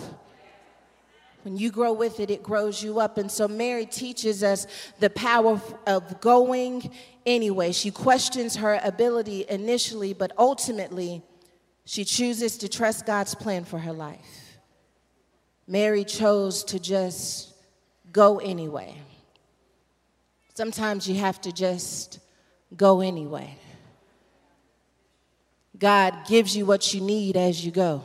When 1.44 1.56
you 1.56 1.72
grow 1.72 1.94
with 1.94 2.20
it, 2.20 2.30
it 2.30 2.44
grows 2.44 2.84
you 2.84 3.00
up. 3.00 3.18
And 3.18 3.32
so 3.32 3.48
Mary 3.48 3.86
teaches 3.86 4.44
us 4.44 4.68
the 5.00 5.10
power 5.10 5.62
of 5.88 6.20
going 6.22 6.92
anyway. 7.26 7.72
She 7.72 7.92
questions 7.92 8.58
her 8.58 8.80
ability 8.84 9.46
initially, 9.48 10.14
but 10.14 10.32
ultimately, 10.38 11.22
she 11.86 12.04
chooses 12.04 12.58
to 12.58 12.68
trust 12.68 13.06
God's 13.06 13.36
plan 13.36 13.64
for 13.64 13.80
her 13.80 13.94
life. 13.94 14.58
Mary 15.66 16.04
chose 16.04 16.64
to 16.66 16.80
just 16.80 17.49
go 18.12 18.40
anyway. 18.40 18.96
Sometimes 20.54 21.08
you 21.08 21.16
have 21.16 21.40
to 21.42 21.52
just 21.52 22.20
go 22.76 23.02
anyway. 23.02 23.56
God 25.78 26.14
gives 26.28 26.56
you 26.56 26.66
what 26.66 26.94
you 26.94 27.02
need 27.02 27.38
as 27.38 27.66
you 27.66 27.72
go. 27.72 28.04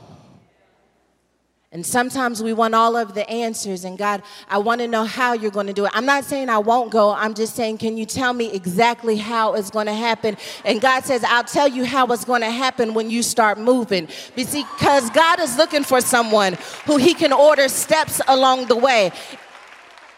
And 1.75 1.84
sometimes 1.84 2.40
we 2.40 2.52
want 2.52 2.73
all 2.73 2.94
of 2.94 3.14
the 3.14 3.28
answers, 3.28 3.84
and 3.84 3.99
God, 3.99 4.23
I 4.49 4.58
want 4.58 4.80
to 4.80 4.87
know 4.87 5.02
how 5.02 5.32
you're 5.32 5.50
going 5.50 5.66
to 5.66 5.73
do 5.73 5.87
it. 5.87 5.90
I'm 5.92 6.06
not 6.06 6.23
saying 6.23 6.49
I 6.49 6.58
won't 6.58 6.92
go, 6.92 7.12
I'm 7.12 7.34
just 7.34 7.56
saying, 7.56 7.78
can 7.78 7.96
you 7.96 8.06
tell 8.06 8.32
me 8.32 8.52
exactly 8.52 9.16
how 9.16 9.54
it's 9.54 9.70
going 9.70 9.87
to 9.87 9.92
happen? 9.92 10.37
And 10.64 10.80
God 10.80 11.04
says, 11.04 11.25
I'll 11.25 11.42
tell 11.42 11.66
you 11.66 11.84
how 11.84 12.06
it's 12.12 12.25
going 12.25 12.42
to 12.42 12.50
happen 12.50 12.94
when 12.94 13.11
you 13.11 13.25
start 13.25 13.58
moving. 13.58 14.06
Because 14.37 15.11
God 15.11 15.40
is 15.40 15.56
looking 15.56 15.82
for 15.82 16.00
someone 16.00 16.56
who 16.87 16.96
He 16.96 17.12
can 17.12 17.32
order 17.32 17.68
steps 17.68 18.20
along 18.28 18.66
the 18.66 18.76
way. 18.76 19.11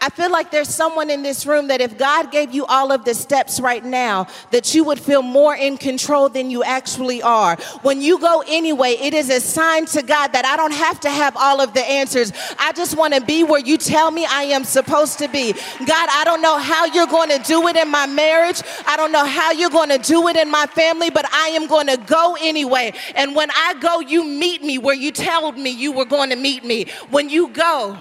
I 0.01 0.11
feel 0.11 0.31
like 0.31 0.51
there's 0.51 0.69
someone 0.69 1.11
in 1.11 1.23
this 1.23 1.47
room 1.47 1.69
that 1.69 1.81
if 1.81 1.97
God 1.97 2.31
gave 2.31 2.53
you 2.53 2.67
all 2.67 2.93
of 2.93 3.05
the 3.05 3.15
steps 3.15 3.61
right 3.61 3.85
now, 3.85 4.27
that 4.51 4.75
you 4.75 4.85
would 4.85 5.01
feel 5.01 5.23
more 5.23 5.55
in 5.55 5.79
control 5.79 6.29
than 6.29 6.51
you 6.51 6.63
actually 6.63 7.23
are. 7.23 7.57
When 7.83 8.03
you 8.03 8.19
go 8.19 8.45
anyway, 8.47 8.91
it 9.01 9.15
is 9.15 9.31
a 9.31 9.41
sign 9.41 9.87
to 9.87 10.03
God 10.03 10.33
that 10.33 10.45
I 10.45 10.57
don't 10.57 10.75
have 10.75 11.01
to 11.01 11.11
have 11.11 11.37
all 11.37 11.61
of 11.61 11.73
the 11.75 11.81
answers. 11.81 12.33
I 12.59 12.73
just 12.73 12.97
want 12.97 13.15
to 13.15 13.21
be 13.21 13.43
where 13.43 13.61
you 13.61 13.79
tell 13.79 14.11
me 14.11 14.27
I 14.29 14.45
am 14.45 14.65
supposed 14.65 15.19
to 15.19 15.29
be. 15.29 15.53
God, 15.53 16.09
I 16.11 16.23
don't 16.25 16.43
know 16.43 16.59
how 16.59 16.85
you're 16.85 17.07
going 17.07 17.31
to 17.31 17.39
do 17.39 17.67
it 17.69 17.77
in 17.77 17.91
my 17.91 18.07
marriage. 18.07 18.63
I 18.87 18.97
don't 18.97 19.13
know 19.13 19.25
how 19.25 19.53
you're 19.53 19.71
going 19.71 19.91
to 19.91 19.99
do 19.99 20.29
it 20.29 20.37
in 20.37 20.51
my 20.51 20.67
family, 20.67 21.11
but 21.11 21.25
I 21.33 21.49
am 21.49 21.67
going 21.67 21.87
to 21.87 21.97
go 21.97 22.37
anyway. 22.41 22.93
And 23.15 23.35
when 23.35 23.51
I 23.51 23.75
go, 23.81 24.01
you 24.01 24.25
meet 24.25 24.63
me 24.63 24.79
where 24.79 24.95
you 24.95 25.11
told 25.11 25.57
me 25.57 25.71
you 25.71 25.93
were 25.93 26.05
going 26.05 26.31
to 26.31 26.37
meet 26.37 26.65
me. 26.65 26.87
When 27.11 27.31
you 27.31 27.49
go, 27.49 27.99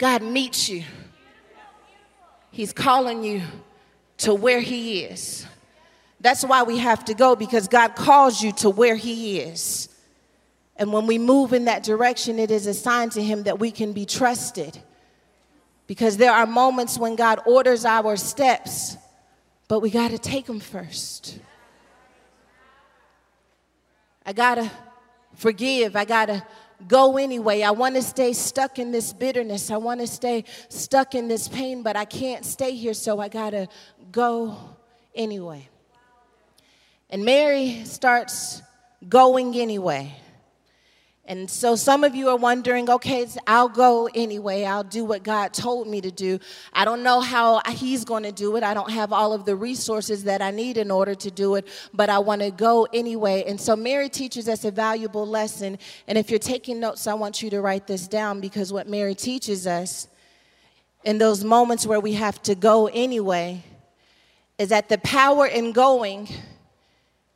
God 0.00 0.22
meets 0.22 0.70
you. 0.70 0.82
He's 2.50 2.72
calling 2.72 3.22
you 3.22 3.42
to 4.16 4.32
where 4.32 4.60
He 4.60 5.02
is. 5.02 5.46
That's 6.22 6.42
why 6.42 6.62
we 6.62 6.78
have 6.78 7.04
to 7.04 7.14
go 7.14 7.36
because 7.36 7.68
God 7.68 7.96
calls 7.96 8.42
you 8.42 8.52
to 8.52 8.70
where 8.70 8.96
He 8.96 9.40
is. 9.40 9.90
And 10.76 10.90
when 10.90 11.06
we 11.06 11.18
move 11.18 11.52
in 11.52 11.66
that 11.66 11.82
direction, 11.82 12.38
it 12.38 12.50
is 12.50 12.66
a 12.66 12.72
sign 12.72 13.10
to 13.10 13.22
Him 13.22 13.42
that 13.42 13.58
we 13.58 13.70
can 13.70 13.92
be 13.92 14.06
trusted. 14.06 14.80
Because 15.86 16.16
there 16.16 16.32
are 16.32 16.46
moments 16.46 16.96
when 16.96 17.14
God 17.14 17.40
orders 17.44 17.84
our 17.84 18.16
steps, 18.16 18.96
but 19.68 19.80
we 19.80 19.90
got 19.90 20.12
to 20.12 20.18
take 20.18 20.46
them 20.46 20.60
first. 20.60 21.38
I 24.24 24.32
got 24.32 24.54
to 24.54 24.70
forgive. 25.34 25.94
I 25.94 26.06
got 26.06 26.26
to 26.26 26.42
go 26.88 27.16
anyway. 27.16 27.62
I 27.62 27.70
want 27.70 27.94
to 27.96 28.02
stay 28.02 28.32
stuck 28.32 28.78
in 28.78 28.90
this 28.90 29.12
bitterness. 29.12 29.70
I 29.70 29.76
want 29.76 30.00
to 30.00 30.06
stay 30.06 30.44
stuck 30.68 31.14
in 31.14 31.28
this 31.28 31.48
pain, 31.48 31.82
but 31.82 31.96
I 31.96 32.04
can't 32.04 32.44
stay 32.44 32.74
here, 32.74 32.94
so 32.94 33.20
I 33.20 33.28
got 33.28 33.50
to 33.50 33.68
go 34.12 34.56
anyway. 35.14 35.68
And 37.08 37.24
Mary 37.24 37.82
starts 37.84 38.62
going 39.08 39.56
anyway. 39.56 40.14
And 41.30 41.48
so 41.48 41.76
some 41.76 42.02
of 42.02 42.16
you 42.16 42.28
are 42.28 42.36
wondering, 42.36 42.90
okay, 42.90 43.24
I'll 43.46 43.68
go 43.68 44.08
anyway. 44.12 44.64
I'll 44.64 44.82
do 44.82 45.04
what 45.04 45.22
God 45.22 45.54
told 45.54 45.86
me 45.86 46.00
to 46.00 46.10
do. 46.10 46.40
I 46.72 46.84
don't 46.84 47.04
know 47.04 47.20
how 47.20 47.60
He's 47.70 48.04
going 48.04 48.24
to 48.24 48.32
do 48.32 48.56
it. 48.56 48.64
I 48.64 48.74
don't 48.74 48.90
have 48.90 49.12
all 49.12 49.32
of 49.32 49.44
the 49.44 49.54
resources 49.54 50.24
that 50.24 50.42
I 50.42 50.50
need 50.50 50.76
in 50.76 50.90
order 50.90 51.14
to 51.14 51.30
do 51.30 51.54
it, 51.54 51.68
but 51.94 52.10
I 52.10 52.18
want 52.18 52.40
to 52.40 52.50
go 52.50 52.88
anyway. 52.92 53.44
And 53.46 53.60
so 53.60 53.76
Mary 53.76 54.08
teaches 54.08 54.48
us 54.48 54.64
a 54.64 54.72
valuable 54.72 55.24
lesson. 55.24 55.78
And 56.08 56.18
if 56.18 56.30
you're 56.30 56.40
taking 56.40 56.80
notes, 56.80 57.06
I 57.06 57.14
want 57.14 57.44
you 57.44 57.50
to 57.50 57.60
write 57.60 57.86
this 57.86 58.08
down 58.08 58.40
because 58.40 58.72
what 58.72 58.88
Mary 58.88 59.14
teaches 59.14 59.68
us 59.68 60.08
in 61.04 61.18
those 61.18 61.44
moments 61.44 61.86
where 61.86 62.00
we 62.00 62.14
have 62.14 62.42
to 62.42 62.56
go 62.56 62.88
anyway 62.88 63.62
is 64.58 64.70
that 64.70 64.88
the 64.88 64.98
power 64.98 65.46
in 65.46 65.70
going 65.70 66.28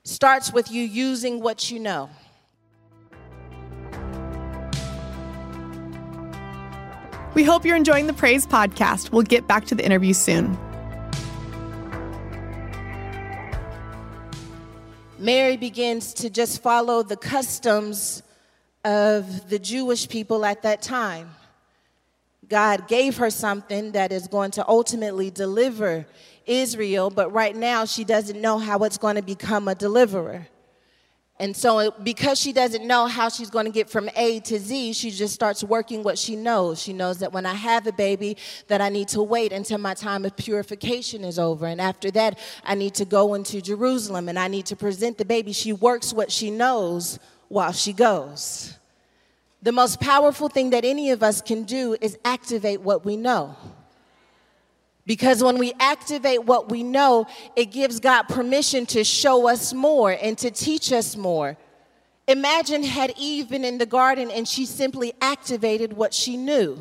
starts 0.03 0.53
with 0.53 0.73
you 0.73 0.83
using 0.83 1.39
what 1.41 1.71
you 1.71 1.79
know. 1.79 2.11
We 7.35 7.43
hope 7.43 7.65
you're 7.65 7.77
enjoying 7.77 8.07
the 8.07 8.13
Praise 8.13 8.47
podcast. 8.47 9.11
We'll 9.11 9.23
get 9.23 9.49
back 9.49 9.65
to 9.67 9.75
the 9.75 9.85
interview 9.85 10.13
soon. 10.13 10.57
Mary 15.19 15.57
begins 15.57 16.15
to 16.15 16.31
just 16.31 16.63
follow 16.63 17.03
the 17.03 17.17
customs 17.17 18.23
of 18.85 19.51
the 19.51 19.59
Jewish 19.59 20.09
people 20.09 20.45
at 20.45 20.63
that 20.63 20.81
time. 20.81 21.31
God 22.49 22.87
gave 22.87 23.17
her 23.17 23.31
something 23.31 23.93
that 23.93 24.13
is 24.13 24.29
going 24.29 24.53
to 24.53 24.69
ultimately 24.69 25.31
deliver 25.31 26.07
Israel, 26.47 27.11
but 27.11 27.33
right 27.33 27.57
now 27.57 27.85
she 27.85 28.05
doesn't 28.05 28.41
know 28.41 28.59
how 28.59 28.85
it's 28.85 28.99
going 28.99 29.17
to 29.17 29.23
become 29.23 29.67
a 29.67 29.75
deliverer. 29.75 30.47
And 31.41 31.57
so, 31.57 31.79
uh, 31.79 31.91
because 32.03 32.39
she 32.39 32.53
doesn't 32.53 32.87
know 32.87 33.07
how 33.07 33.29
she's 33.29 33.51
going 33.51 33.67
to 33.67 33.73
get 33.73 33.91
from 33.91 34.09
A 34.15 34.39
to 34.41 34.59
Z, 34.59 34.93
she 34.93 35.11
just 35.11 35.35
starts 35.35 35.65
working 35.65 36.05
what 36.05 36.17
she 36.17 36.37
knows. 36.37 36.81
She 36.81 36.93
knows 36.93 37.19
that 37.19 37.33
when 37.33 37.45
I 37.45 37.55
have 37.55 37.89
a 37.89 37.93
baby, 37.93 38.37
that 38.69 38.81
I 38.81 38.89
need 38.89 39.09
to 39.09 39.23
wait 39.23 39.53
until 39.53 39.79
my 39.79 39.95
time 39.95 40.25
of 40.25 40.37
purification 40.37 41.25
is 41.25 41.39
over. 41.39 41.67
And 41.67 41.81
after 41.81 42.11
that, 42.13 42.39
I 42.63 42.77
need 42.77 42.95
to 42.95 43.05
go 43.05 43.35
into 43.35 43.61
Jerusalem 43.61 44.29
and 44.29 44.39
I 44.39 44.47
need 44.47 44.67
to 44.67 44.77
present 44.77 45.19
the 45.19 45.25
baby. 45.25 45.53
She 45.53 45.73
works 45.73 46.13
what 46.13 46.31
she 46.31 46.53
knows 46.53 47.19
while 47.49 47.73
she 47.73 47.93
goes. 47.93 48.79
The 49.61 49.73
most 49.73 50.01
powerful 50.01 50.49
thing 50.49 50.71
that 50.71 50.85
any 50.85 51.11
of 51.11 51.23
us 51.23 51.43
can 51.43 51.65
do 51.65 51.97
is 52.01 52.17
activate 52.25 52.83
what 52.83 53.05
we 53.05 53.17
know. 53.17 53.57
Because 55.07 55.43
when 55.43 55.59
we 55.59 55.75
activate 55.79 56.45
what 56.45 56.71
we 56.71 56.83
know, 56.83 57.27
it 57.57 57.67
gives 57.67 58.01
God 58.01 58.23
permission 58.23 58.87
to 58.87 59.05
show 59.05 59.49
us 59.49 59.75
more 59.75 60.11
and 60.11 60.37
to 60.39 60.51
teach 60.51 60.93
us 60.93 61.17
more. 61.17 61.57
Imagine 62.27 62.83
had 62.83 63.13
Eve 63.19 63.51
been 63.51 63.65
in 63.65 63.77
the 63.77 63.87
garden 63.87 64.31
and 64.31 64.49
she 64.49 64.65
simply 64.65 65.13
activated 65.21 65.93
what 65.93 66.15
she 66.15 66.39
knew. 66.39 66.79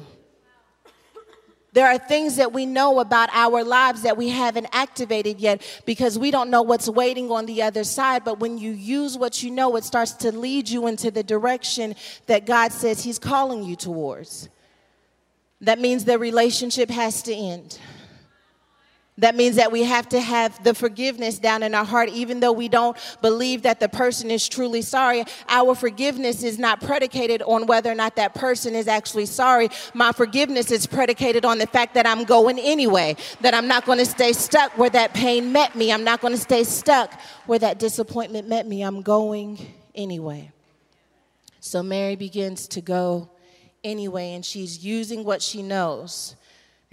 There 1.73 1.87
are 1.87 1.97
things 1.97 2.35
that 2.35 2.53
we 2.53 2.67
know 2.67 2.99
about 2.99 3.29
our 3.33 3.63
lives 3.63 4.03
that 4.03 4.15
we 4.15 4.29
haven't 4.29 4.67
activated 4.71 5.39
yet 5.39 5.63
because 5.85 6.19
we 6.19 6.29
don't 6.29 6.51
know 6.51 6.61
what's 6.61 6.87
waiting 6.87 7.31
on 7.31 7.47
the 7.47 7.63
other 7.63 7.83
side. 7.83 8.23
But 8.23 8.39
when 8.39 8.59
you 8.59 8.71
use 8.71 9.17
what 9.17 9.41
you 9.41 9.49
know, 9.49 9.75
it 9.75 9.83
starts 9.83 10.11
to 10.13 10.31
lead 10.31 10.69
you 10.69 10.85
into 10.85 11.09
the 11.09 11.23
direction 11.23 11.95
that 12.27 12.45
God 12.45 12.71
says 12.71 13.03
He's 13.03 13.17
calling 13.17 13.63
you 13.63 13.75
towards. 13.75 14.49
That 15.61 15.79
means 15.79 16.05
the 16.05 16.19
relationship 16.19 16.91
has 16.91 17.23
to 17.23 17.33
end. 17.33 17.79
That 19.19 19.35
means 19.35 19.57
that 19.57 19.71
we 19.71 19.83
have 19.83 20.09
to 20.09 20.19
have 20.19 20.63
the 20.63 20.73
forgiveness 20.73 21.37
down 21.37 21.61
in 21.61 21.75
our 21.75 21.85
heart, 21.85 22.09
even 22.09 22.39
though 22.39 22.51
we 22.51 22.67
don't 22.67 22.97
believe 23.21 23.61
that 23.61 23.79
the 23.79 23.87
person 23.87 24.31
is 24.31 24.49
truly 24.49 24.81
sorry. 24.81 25.23
Our 25.47 25.75
forgiveness 25.75 26.41
is 26.41 26.57
not 26.57 26.81
predicated 26.81 27.43
on 27.43 27.67
whether 27.67 27.91
or 27.91 27.95
not 27.95 28.15
that 28.15 28.33
person 28.33 28.73
is 28.73 28.87
actually 28.87 29.27
sorry. 29.27 29.69
My 29.93 30.13
forgiveness 30.13 30.71
is 30.71 30.87
predicated 30.87 31.45
on 31.45 31.59
the 31.59 31.67
fact 31.67 31.93
that 31.93 32.07
I'm 32.07 32.23
going 32.23 32.57
anyway, 32.57 33.15
that 33.41 33.53
I'm 33.53 33.67
not 33.67 33.85
going 33.85 33.99
to 33.99 34.05
stay 34.05 34.33
stuck 34.33 34.75
where 34.79 34.89
that 34.89 35.13
pain 35.13 35.51
met 35.51 35.75
me. 35.75 35.91
I'm 35.91 36.03
not 36.03 36.19
going 36.19 36.33
to 36.33 36.41
stay 36.41 36.63
stuck 36.63 37.13
where 37.45 37.59
that 37.59 37.77
disappointment 37.77 38.49
met 38.49 38.65
me. 38.65 38.81
I'm 38.81 39.03
going 39.03 39.59
anyway. 39.93 40.51
So 41.59 41.83
Mary 41.83 42.15
begins 42.15 42.67
to 42.69 42.81
go 42.81 43.29
anyway, 43.83 44.33
and 44.33 44.43
she's 44.43 44.83
using 44.83 45.23
what 45.23 45.41
she 45.41 45.61
knows 45.61 46.35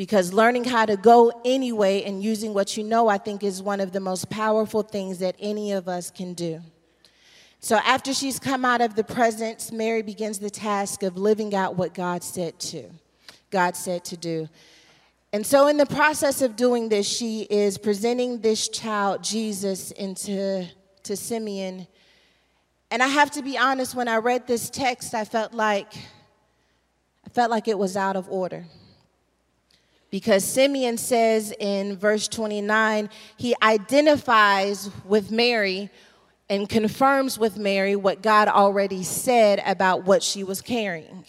Because 0.01 0.33
learning 0.33 0.65
how 0.65 0.87
to 0.87 0.97
go 0.97 1.31
anyway 1.45 2.05
and 2.05 2.23
using 2.23 2.55
what 2.55 2.75
you 2.75 2.83
know, 2.83 3.09
I 3.09 3.19
think, 3.19 3.43
is 3.43 3.63
one 3.63 3.81
of 3.81 3.93
the 3.93 4.01
most 4.01 4.31
powerful 4.31 4.83
things 4.83 5.19
that 5.19 5.37
any 5.39 5.73
of 5.73 5.89
us 5.89 6.11
can 6.11 6.33
do. 6.33 6.63
So 7.59 7.77
after 7.77 8.15
she's 8.15 8.39
come 8.39 8.65
out 8.65 8.81
of 8.81 8.95
the 8.95 9.05
presence, 9.05 9.71
Mary 9.71 10.01
begins 10.01 10.39
the 10.39 10.49
task 10.49 11.03
of 11.03 11.19
living 11.19 11.55
out 11.55 11.77
what 11.77 11.93
God 11.93 12.23
said 12.23 12.59
to. 12.61 12.89
God 13.51 13.77
said 13.77 14.03
to 14.07 14.17
do. 14.17 14.49
And 15.35 15.45
so, 15.45 15.67
in 15.67 15.77
the 15.77 15.85
process 15.85 16.41
of 16.41 16.57
doing 16.57 16.89
this, 16.89 17.07
she 17.07 17.43
is 17.43 17.77
presenting 17.77 18.41
this 18.41 18.71
child, 18.71 19.23
Jesus, 19.23 19.91
into 19.91 20.67
to 21.03 21.15
Simeon. 21.15 21.87
And 22.91 23.03
I 23.03 23.07
have 23.07 23.33
to 23.33 23.43
be 23.43 23.59
honest, 23.59 23.95
when 23.95 24.09
I 24.09 24.17
read 24.17 24.47
this 24.47 24.71
text, 24.71 25.13
I 25.13 25.27
felt 25.27 25.53
like 25.53 25.93
I 25.93 27.29
felt 27.35 27.51
like 27.51 27.69
it 27.69 27.77
was 27.77 27.99
out 27.99 28.17
of 28.17 28.31
order. 28.31 28.65
Because 30.11 30.45
Simeon 30.45 30.99
says 30.99 31.53
in 31.59 31.97
verse 31.97 32.27
29, 32.29 33.11
he 33.37 33.55
identifies 33.63 34.91
with 35.05 35.31
Mary 35.31 35.91
and 36.49 36.69
confirms 36.69 37.39
with 37.39 37.57
Mary 37.57 37.95
what 37.95 38.23
God 38.23 38.49
already 38.49 39.05
said 39.05 39.63
about 39.65 40.05
what 40.05 40.23
she 40.23 40.43
was 40.43 40.61
carrying. 40.61 41.25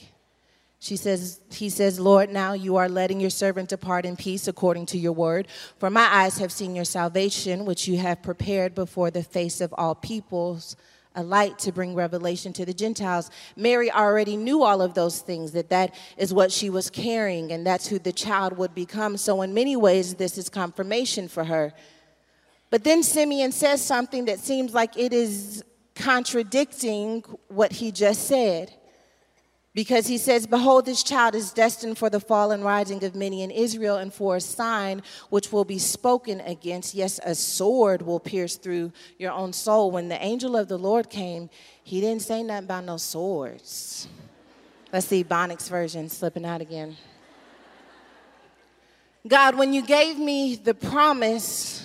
She 0.79 0.95
says, 0.95 1.39
he 1.51 1.69
says, 1.69 1.99
Lord, 1.99 2.31
now 2.31 2.53
you 2.53 2.77
are 2.77 2.89
letting 2.89 3.19
your 3.19 3.29
servant 3.29 3.69
depart 3.69 4.03
in 4.03 4.15
peace 4.15 4.47
according 4.47 4.87
to 4.87 4.97
your 4.97 5.11
word. 5.11 5.47
For 5.77 5.91
my 5.91 6.07
eyes 6.11 6.39
have 6.39 6.51
seen 6.51 6.75
your 6.75 6.85
salvation, 6.85 7.65
which 7.65 7.87
you 7.87 7.99
have 7.99 8.23
prepared 8.23 8.73
before 8.73 9.11
the 9.11 9.21
face 9.21 9.61
of 9.61 9.71
all 9.77 9.93
peoples, 9.93 10.75
a 11.15 11.23
light 11.23 11.59
to 11.59 11.71
bring 11.71 11.93
revelation 11.93 12.53
to 12.53 12.65
the 12.65 12.73
Gentiles. 12.73 13.29
Mary 13.55 13.91
already 13.91 14.37
knew 14.37 14.63
all 14.63 14.81
of 14.81 14.93
those 14.93 15.19
things, 15.19 15.51
that 15.51 15.69
that 15.69 15.95
is 16.17 16.33
what 16.33 16.51
she 16.51 16.69
was 16.69 16.89
carrying, 16.89 17.51
and 17.51 17.65
that's 17.65 17.87
who 17.87 17.99
the 17.99 18.13
child 18.13 18.57
would 18.57 18.73
become. 18.73 19.17
So, 19.17 19.41
in 19.41 19.53
many 19.53 19.75
ways, 19.75 20.15
this 20.15 20.37
is 20.37 20.49
confirmation 20.49 21.27
for 21.27 21.43
her. 21.43 21.73
But 22.69 22.83
then 22.85 23.03
Simeon 23.03 23.51
says 23.51 23.83
something 23.83 24.25
that 24.25 24.39
seems 24.39 24.73
like 24.73 24.97
it 24.97 25.11
is 25.11 25.63
contradicting 25.95 27.23
what 27.49 27.73
he 27.73 27.91
just 27.91 28.27
said. 28.27 28.73
Because 29.73 30.07
he 30.07 30.17
says, 30.17 30.45
Behold, 30.45 30.85
this 30.85 31.01
child 31.01 31.33
is 31.33 31.53
destined 31.53 31.97
for 31.97 32.09
the 32.09 32.19
fall 32.19 32.51
and 32.51 32.63
rising 32.63 33.03
of 33.05 33.15
many 33.15 33.41
in 33.41 33.51
Israel, 33.51 33.95
and 33.95 34.13
for 34.13 34.35
a 34.35 34.41
sign 34.41 35.01
which 35.29 35.53
will 35.53 35.63
be 35.63 35.79
spoken 35.79 36.41
against. 36.41 36.93
Yes, 36.93 37.19
a 37.23 37.33
sword 37.35 38.01
will 38.01 38.19
pierce 38.19 38.57
through 38.57 38.91
your 39.17 39.31
own 39.31 39.53
soul. 39.53 39.89
When 39.89 40.09
the 40.09 40.21
angel 40.21 40.57
of 40.57 40.67
the 40.67 40.77
Lord 40.77 41.09
came, 41.09 41.49
he 41.83 42.01
didn't 42.01 42.21
say 42.21 42.43
nothing 42.43 42.65
about 42.65 42.83
no 42.83 42.97
swords. 42.97 44.09
Let's 44.91 45.07
see, 45.07 45.23
Ebonics 45.23 45.69
version 45.69 46.09
slipping 46.09 46.45
out 46.45 46.59
again. 46.59 46.97
God, 49.25 49.55
when 49.55 49.71
you 49.71 49.83
gave 49.83 50.17
me 50.17 50.55
the 50.55 50.73
promise 50.73 51.80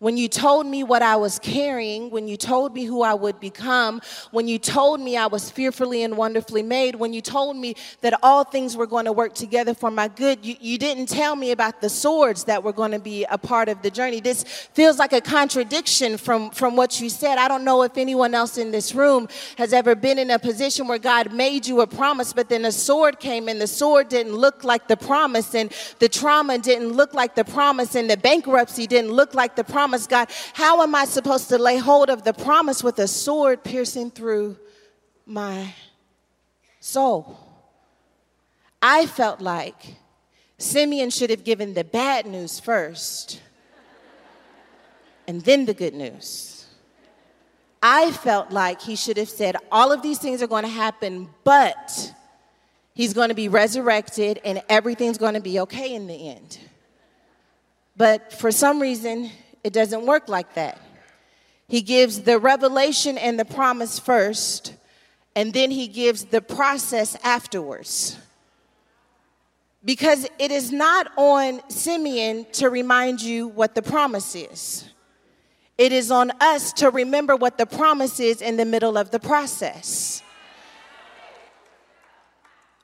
when 0.00 0.16
you 0.16 0.28
told 0.28 0.66
me 0.66 0.82
what 0.82 1.02
I 1.02 1.16
was 1.16 1.38
carrying, 1.38 2.10
when 2.10 2.26
you 2.26 2.38
told 2.38 2.74
me 2.74 2.84
who 2.84 3.02
I 3.02 3.12
would 3.12 3.38
become, 3.38 4.00
when 4.30 4.48
you 4.48 4.58
told 4.58 4.98
me 4.98 5.14
I 5.14 5.26
was 5.26 5.50
fearfully 5.50 6.02
and 6.02 6.16
wonderfully 6.16 6.62
made, 6.62 6.94
when 6.94 7.12
you 7.12 7.20
told 7.20 7.54
me 7.54 7.76
that 8.00 8.18
all 8.22 8.42
things 8.42 8.78
were 8.78 8.86
going 8.86 9.04
to 9.04 9.12
work 9.12 9.34
together 9.34 9.74
for 9.74 9.90
my 9.90 10.08
good, 10.08 10.44
you, 10.44 10.56
you 10.58 10.78
didn't 10.78 11.06
tell 11.06 11.36
me 11.36 11.50
about 11.50 11.82
the 11.82 11.90
swords 11.90 12.44
that 12.44 12.64
were 12.64 12.72
going 12.72 12.92
to 12.92 12.98
be 12.98 13.24
a 13.24 13.36
part 13.36 13.68
of 13.68 13.82
the 13.82 13.90
journey. 13.90 14.20
This 14.20 14.42
feels 14.72 14.98
like 14.98 15.12
a 15.12 15.20
contradiction 15.20 16.16
from, 16.16 16.50
from 16.50 16.76
what 16.76 16.98
you 16.98 17.10
said. 17.10 17.36
I 17.36 17.46
don't 17.46 17.64
know 17.64 17.82
if 17.82 17.98
anyone 17.98 18.34
else 18.34 18.56
in 18.56 18.70
this 18.70 18.94
room 18.94 19.28
has 19.58 19.74
ever 19.74 19.94
been 19.94 20.18
in 20.18 20.30
a 20.30 20.38
position 20.38 20.88
where 20.88 20.98
God 20.98 21.34
made 21.34 21.66
you 21.66 21.82
a 21.82 21.86
promise, 21.86 22.32
but 22.32 22.48
then 22.48 22.64
a 22.64 22.72
sword 22.72 23.20
came 23.20 23.48
and 23.48 23.60
the 23.60 23.66
sword 23.66 24.08
didn't 24.08 24.34
look 24.34 24.64
like 24.64 24.88
the 24.88 24.96
promise, 24.96 25.54
and 25.54 25.70
the 25.98 26.08
trauma 26.08 26.56
didn't 26.56 26.92
look 26.92 27.12
like 27.12 27.34
the 27.34 27.44
promise, 27.44 27.94
and 27.94 28.08
the 28.08 28.16
bankruptcy 28.16 28.86
didn't 28.86 29.12
look 29.12 29.34
like 29.34 29.56
the 29.56 29.64
promise 29.64 29.89
promise, 29.90 30.06
God. 30.06 30.30
How 30.52 30.82
am 30.82 30.94
I 30.94 31.04
supposed 31.04 31.48
to 31.48 31.58
lay 31.58 31.76
hold 31.76 32.10
of 32.10 32.22
the 32.22 32.32
promise 32.32 32.84
with 32.84 33.00
a 33.00 33.08
sword 33.08 33.64
piercing 33.64 34.12
through 34.12 34.56
my 35.26 35.74
soul? 36.78 37.36
I 38.80 39.06
felt 39.06 39.40
like 39.40 39.96
Simeon 40.58 41.10
should 41.10 41.30
have 41.30 41.42
given 41.42 41.74
the 41.74 41.82
bad 41.82 42.24
news 42.24 42.60
first 42.60 43.40
and 45.26 45.40
then 45.40 45.64
the 45.64 45.74
good 45.74 45.94
news. 45.94 46.66
I 47.82 48.12
felt 48.12 48.52
like 48.52 48.80
he 48.80 48.94
should 48.94 49.16
have 49.16 49.28
said, 49.28 49.56
All 49.72 49.90
of 49.90 50.02
these 50.02 50.18
things 50.18 50.40
are 50.40 50.46
going 50.46 50.62
to 50.64 50.70
happen, 50.70 51.30
but 51.42 52.14
he's 52.94 53.12
going 53.12 53.30
to 53.30 53.34
be 53.34 53.48
resurrected 53.48 54.40
and 54.44 54.62
everything's 54.68 55.18
going 55.18 55.34
to 55.34 55.40
be 55.40 55.58
okay 55.60 55.96
in 55.96 56.06
the 56.06 56.28
end. 56.28 56.60
But 57.96 58.32
for 58.32 58.52
some 58.52 58.80
reason, 58.80 59.30
it 59.62 59.72
doesn't 59.72 60.06
work 60.06 60.28
like 60.28 60.54
that. 60.54 60.80
He 61.68 61.82
gives 61.82 62.22
the 62.22 62.38
revelation 62.38 63.16
and 63.16 63.38
the 63.38 63.44
promise 63.44 63.98
first, 63.98 64.74
and 65.36 65.52
then 65.52 65.70
he 65.70 65.86
gives 65.86 66.24
the 66.24 66.40
process 66.40 67.16
afterwards. 67.22 68.18
Because 69.84 70.26
it 70.38 70.50
is 70.50 70.72
not 70.72 71.10
on 71.16 71.60
Simeon 71.70 72.46
to 72.52 72.68
remind 72.68 73.22
you 73.22 73.48
what 73.48 73.74
the 73.74 73.82
promise 73.82 74.34
is. 74.34 74.90
It 75.78 75.92
is 75.92 76.10
on 76.10 76.32
us 76.40 76.72
to 76.74 76.90
remember 76.90 77.36
what 77.36 77.56
the 77.56 77.64
promise 77.66 78.20
is 78.20 78.42
in 78.42 78.56
the 78.56 78.66
middle 78.66 78.98
of 78.98 79.10
the 79.10 79.20
process 79.20 80.22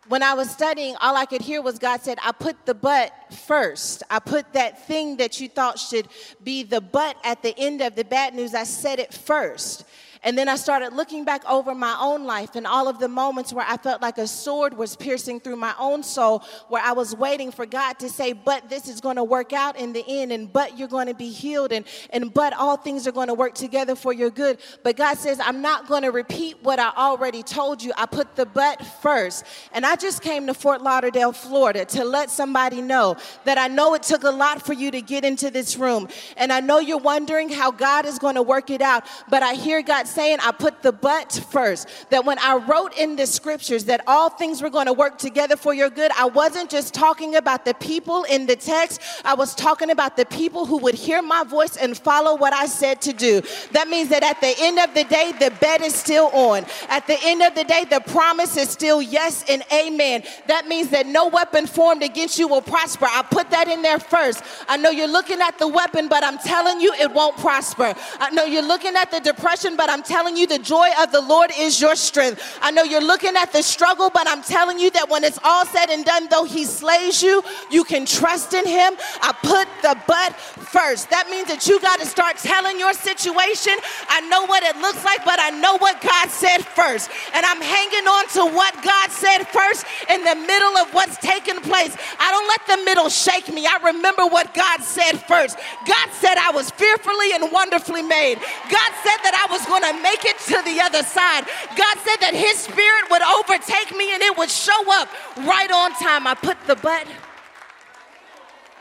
when 0.09 0.23
I 0.23 0.35
was 0.35 0.51
studying, 0.51 0.97
all 1.01 1.17
I 1.17 1.27
could 1.27 1.43
hear 1.43 1.63
was 1.63 1.79
God 1.79 2.03
said, 2.03 2.19
I 2.23 2.33
put 2.33 2.67
the 2.67 2.75
but 2.75 3.13
first. 3.47 4.03
I 4.11 4.19
put 4.19 4.53
that 4.53 4.87
thing 4.87 5.17
that 5.17 5.41
you 5.41 5.49
thought 5.49 5.79
should 5.79 6.09
be 6.43 6.63
the 6.63 6.81
but 6.81 7.17
at 7.25 7.43
the 7.43 7.59
end 7.59 7.81
of 7.81 7.95
the 7.97 8.05
bad 8.05 8.35
news, 8.35 8.55
I 8.55 8.65
said 8.65 8.99
it 8.99 9.13
first. 9.13 9.85
And 10.27 10.37
then 10.37 10.49
I 10.49 10.57
started 10.57 10.93
looking 10.93 11.25
back 11.25 11.49
over 11.49 11.73
my 11.73 11.97
own 12.01 12.25
life 12.25 12.57
and 12.57 12.67
all 12.67 12.89
of 12.89 12.99
the 12.99 13.07
moments 13.07 13.53
where 13.53 13.65
I 13.67 13.77
felt 13.77 14.03
like 14.03 14.19
a 14.19 14.27
sword 14.27 14.77
was 14.77 14.97
piercing 14.97 15.39
through 15.39 15.55
my 15.55 15.73
own 15.79 16.03
soul, 16.03 16.43
where 16.69 16.83
I 16.83 16.93
was 16.93 17.15
waiting 17.15 17.53
for 17.53 17.65
God 17.65 18.01
to 18.01 18.09
say, 18.09 18.33
But 18.33 18.69
this 18.69 18.89
is 18.89 19.01
going 19.01 19.17
to 19.17 19.25
work 19.25 19.53
out 19.53 19.79
in 19.79 19.93
the 19.93 20.05
end, 20.09 20.33
and 20.33 20.53
but 20.53 20.77
you're 20.77 20.89
going 20.89 21.07
to 21.07 21.15
be 21.15 21.31
healed, 21.31 21.71
and, 21.71 21.87
and 22.11 22.35
but 22.35 22.53
all 22.55 22.77
things 22.77 23.07
are 23.07 23.13
going 23.13 23.29
to 23.29 23.35
work 23.35 23.55
together 23.55 23.95
for 23.95 24.13
your 24.13 24.31
good. 24.31 24.59
But 24.83 24.97
God 24.97 25.17
says, 25.17 25.39
I'm 25.39 25.63
not 25.63 25.87
going 25.87 26.03
to 26.03 26.11
repeat 26.11 26.57
what 26.61 26.81
I 26.81 26.91
already 26.97 27.45
told 27.45 27.81
you. 27.81 27.93
I 27.97 28.07
put 28.07 28.35
the 28.35 28.47
but 28.47 28.85
first. 29.01 29.45
And 29.73 29.87
I 29.87 29.95
just 29.95 30.23
came 30.23 30.49
to 30.49 30.55
Fort 30.55 30.83
Lauderdale, 30.83 31.31
Florida 31.31 31.85
to 31.85 32.05
let 32.05 32.31
somebody 32.31 32.83
know 32.83 33.17
that 33.45 33.59
I 33.59 33.69
know 33.69 33.95
it 33.95 34.03
took 34.03 34.25
a 34.25 34.31
lot 34.31 34.67
for 34.67 34.73
you 34.73 34.91
to 34.91 35.01
get 35.01 35.25
into 35.25 35.53
this 35.53 35.77
room. 35.77 36.09
And 36.37 36.53
I 36.53 36.59
know 36.59 36.81
you're 36.81 36.99
wondering 36.99 37.49
how 37.49 37.71
God 37.71 38.07
is 38.07 38.19
going 38.19 38.35
to 38.35 38.43
work 38.43 38.71
it 38.71 38.83
out, 38.83 39.07
but 39.31 39.45
I 39.45 39.55
hear 39.55 39.83
God 39.83 40.09
saying 40.17 40.39
I 40.43 40.51
put 40.51 40.83
the 40.83 40.93
but 40.93 41.31
first. 41.51 41.89
That 42.11 42.25
when 42.25 42.39
I 42.39 42.57
wrote 42.57 42.97
in 42.97 43.17
the 43.17 43.27
scriptures 43.27 43.85
that 43.85 44.01
all 44.07 44.31
things 44.31 44.63
were 44.63 44.71
going 44.71 44.87
to 44.87 44.95
work 44.95 45.19
together 45.19 45.57
for 45.57 45.75
your 45.75 45.91
good, 45.91 46.11
I 46.17 46.25
wasn't 46.27 46.71
just 46.71 46.95
talking 46.95 47.37
about 47.37 47.65
the 47.67 47.75
people 47.75 48.25
in 48.25 48.47
the 48.47 48.57
text, 48.57 49.03
I 49.25 49.35
was 49.35 49.55
talking 49.55 49.91
about 49.91 50.17
the 50.17 50.25
people 50.25 50.65
who 50.65 50.79
would 50.79 50.95
hear 50.95 51.21
my 51.21 51.45
voice 51.45 51.77
and 51.77 51.97
follow 51.97 52.35
what 52.35 52.55
I 52.55 52.67
said 52.67 53.03
to 53.03 53.13
do. 53.13 53.43
That 53.73 53.89
means 53.89 54.09
that 54.09 54.23
at 54.23 54.41
the 54.41 54.55
end 54.59 54.79
of 54.79 54.95
the 54.95 55.05
day, 55.05 55.33
the 55.39 55.53
bet 55.61 55.83
is 55.83 55.95
still 55.95 56.31
on. 56.33 56.65
At 56.89 57.07
the 57.07 57.19
end 57.23 57.43
of 57.43 57.55
the 57.55 57.65
day, 57.65 57.85
the 57.85 58.01
promise 58.01 58.57
is 58.57 58.71
still 58.71 59.03
yes 59.03 59.45
and 59.49 59.63
amen. 59.71 60.25
That 60.47 60.67
means 60.67 60.89
that 60.89 61.07
no 61.07 61.29
weapon 61.29 61.67
formed 61.67 62.03
against 62.03 62.39
you 62.39 62.49
will 62.49 62.63
prosper. 62.63 63.07
I 63.07 63.23
put 63.23 63.51
that 63.51 63.69
in 63.69 63.83
there 63.83 63.99
first. 63.99 64.43
I 64.67 64.79
know 64.79 64.91
you're 64.91 65.09
looking 65.09 65.41
at 65.43 65.59
the 65.59 65.69
weapon, 65.69 66.09
but 66.09 66.25
I'm 66.25 66.39
telling 66.39 66.81
you 66.81 66.95
it 66.95 67.13
won't 67.13 67.37
prosper. 67.37 67.95
I 68.19 68.31
know 68.31 68.45
you're 68.45 68.67
looking 68.67 68.97
at 68.97 69.11
the 69.11 69.21
depression, 69.21 69.77
but 69.77 69.91
I'm 69.91 70.03
telling 70.07 70.37
you 70.37 70.47
the 70.47 70.59
joy 70.59 70.89
of 71.01 71.13
the 71.13 71.21
Lord 71.21 71.51
is 71.59 71.81
your 71.81 71.97
strength. 71.97 72.59
I 72.63 72.71
know 72.71 72.83
you're 72.83 73.05
looking 73.05 73.37
at 73.37 73.53
the 73.53 73.63
struggle, 73.63 74.11
but 74.11 74.27
I'm 74.29 74.43
telling 74.43 74.79
you 74.79 74.91
that 74.93 75.11
when 75.11 75.25
it's 75.25 75.39
all 75.45 75.67
said 75.67 75.91
and 75.91 76.05
done, 76.05 76.29
though 76.31 76.45
He 76.45 76.65
slays 76.65 77.23
you, 77.23 77.43
you 77.71 77.85
can 77.85 78.07
trust 78.07 78.55
in 78.55 78.67
Him. 78.67 78.95
I 79.21 79.33
put 79.43 79.69
the 79.83 79.97
but 80.07 80.37
first. 80.37 81.11
That 81.11 81.29
means 81.31 81.49
that 81.49 81.67
you 81.67 81.81
got 81.81 82.01
to 82.01 82.07
start 82.07 82.37
telling 82.39 82.79
your 82.79 82.93
situation. 82.93 83.75
I 84.09 84.21
know 84.29 84.47
what 84.47 84.63
it 84.63 84.77
looks 84.79 85.05
like, 85.05 85.25
but 85.25 85.39
I 85.41 85.51
know 85.51 85.79
what 85.79 86.01
God 86.01 86.29
said 86.31 86.65
first. 86.65 87.11
And 87.35 87.45
I'm 87.47 87.61
hanging 87.61 88.07
on 88.07 88.29
to 88.37 88.43
what 88.55 88.75
God 88.83 89.11
said 89.11 89.45
first 89.45 89.87
in 90.11 90.25
the 90.25 90.35
middle 90.35 90.77
of 90.79 90.93
what's 90.93 91.17
taking 91.19 91.61
place. 91.61 91.97
I 92.19 92.31
don't 92.31 92.49
let 92.49 92.63
the 92.67 92.85
middle 92.85 93.09
shake 93.09 93.53
me. 93.53 93.67
I 93.67 93.79
remember 93.83 94.27
what 94.27 94.55
God 94.55 94.83
said 94.83 95.19
first. 95.27 95.57
God 95.87 96.09
said 96.13 96.37
I 96.39 96.51
was 96.53 96.71
fearfully 96.71 97.33
and 97.33 97.51
wonderfully 97.53 98.03
made. 98.03 98.37
God 98.37 98.91
said 99.03 99.19
that 99.23 99.35
I 99.35 99.53
was 99.53 99.65
going 99.67 99.83
to 99.83 99.86
make 99.95 100.25
it 100.25 100.39
to 100.39 100.63
the 100.63 100.81
other 100.81 101.03
side. 101.03 101.45
God 101.77 101.97
said 101.99 102.17
that 102.21 102.35
His 102.35 102.59
Spirit 102.59 103.11
would 103.11 103.23
overtake 103.23 103.97
me 103.97 104.13
and 104.15 104.23
it 104.23 104.37
would 104.37 104.51
show 104.51 104.83
up 105.01 105.09
right 105.39 105.71
on 105.71 105.93
time. 105.93 106.27
I 106.27 106.35
put 106.35 106.57
the 106.67 106.77
but, 106.77 107.07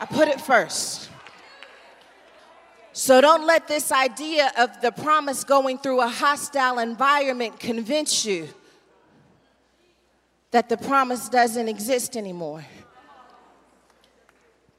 I 0.00 0.06
put 0.06 0.28
it 0.28 0.40
first. 0.40 1.10
So 2.92 3.20
don't 3.20 3.46
let 3.46 3.68
this 3.68 3.92
idea 3.92 4.50
of 4.56 4.80
the 4.80 4.90
promise 4.90 5.44
going 5.44 5.76
through 5.78 6.00
a 6.00 6.08
hostile 6.08 6.78
environment 6.78 7.60
convince 7.60 8.24
you 8.24 8.48
that 10.50 10.70
the 10.70 10.78
promise 10.78 11.28
doesn't 11.28 11.68
exist 11.68 12.16
anymore. 12.16 12.64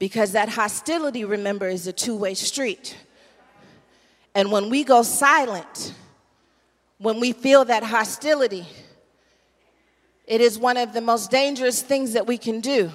Because 0.00 0.32
that 0.32 0.48
hostility, 0.48 1.24
remember, 1.24 1.68
is 1.68 1.86
a 1.86 1.92
two 1.92 2.16
way 2.16 2.34
street. 2.34 2.96
And 4.34 4.50
when 4.50 4.70
we 4.70 4.82
go 4.82 5.02
silent, 5.02 5.94
when 6.98 7.20
we 7.20 7.32
feel 7.32 7.64
that 7.64 7.84
hostility, 7.84 8.66
it 10.26 10.40
is 10.40 10.58
one 10.58 10.76
of 10.76 10.92
the 10.92 11.00
most 11.00 11.30
dangerous 11.30 11.80
things 11.80 12.12
that 12.12 12.26
we 12.26 12.36
can 12.36 12.60
do 12.60 12.90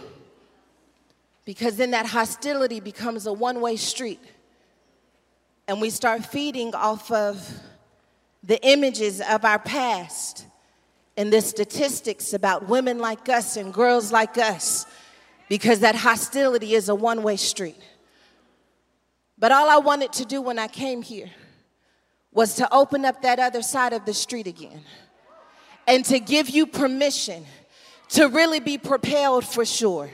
because 1.46 1.78
then 1.78 1.92
that 1.92 2.06
hostility 2.06 2.80
becomes 2.80 3.26
a 3.26 3.34
one 3.34 3.60
way 3.60 3.76
street. 3.76 4.20
And 5.68 5.80
we 5.80 5.90
start 5.90 6.26
feeding 6.26 6.76
off 6.76 7.10
of 7.12 7.50
the 8.44 8.62
images 8.68 9.22
of 9.22 9.46
our 9.46 9.60
past 9.60 10.46
and 11.16 11.32
the 11.32 11.42
statistics 11.42 12.34
about 12.34 12.68
women 12.68 13.00
like 13.00 13.30
us 13.30 13.56
and 13.56 13.74
girls 13.74 14.12
like 14.12 14.38
us 14.38 14.86
because 15.48 15.80
that 15.80 15.96
hostility 15.96 16.74
is 16.74 16.90
a 16.90 16.96
one 16.96 17.24
way 17.24 17.38
street. 17.38 17.80
But 19.38 19.52
all 19.52 19.70
I 19.70 19.78
wanted 19.78 20.12
to 20.14 20.26
do 20.26 20.42
when 20.42 20.60
I 20.60 20.68
came 20.68 21.02
here 21.02 21.30
was 22.34 22.56
to 22.56 22.74
open 22.74 23.06
up 23.06 23.22
that 23.22 23.40
other 23.40 23.62
side 23.62 23.94
of 23.94 24.06
the 24.06 24.14
street 24.14 24.48
again 24.48 24.82
and 25.88 26.04
to 26.06 26.20
give 26.20 26.50
you 26.50 26.66
permission 26.66 27.46
to 28.10 28.28
really 28.28 28.60
be 28.60 28.78
propelled 28.78 29.46
for 29.46 29.66
sure 29.66 30.10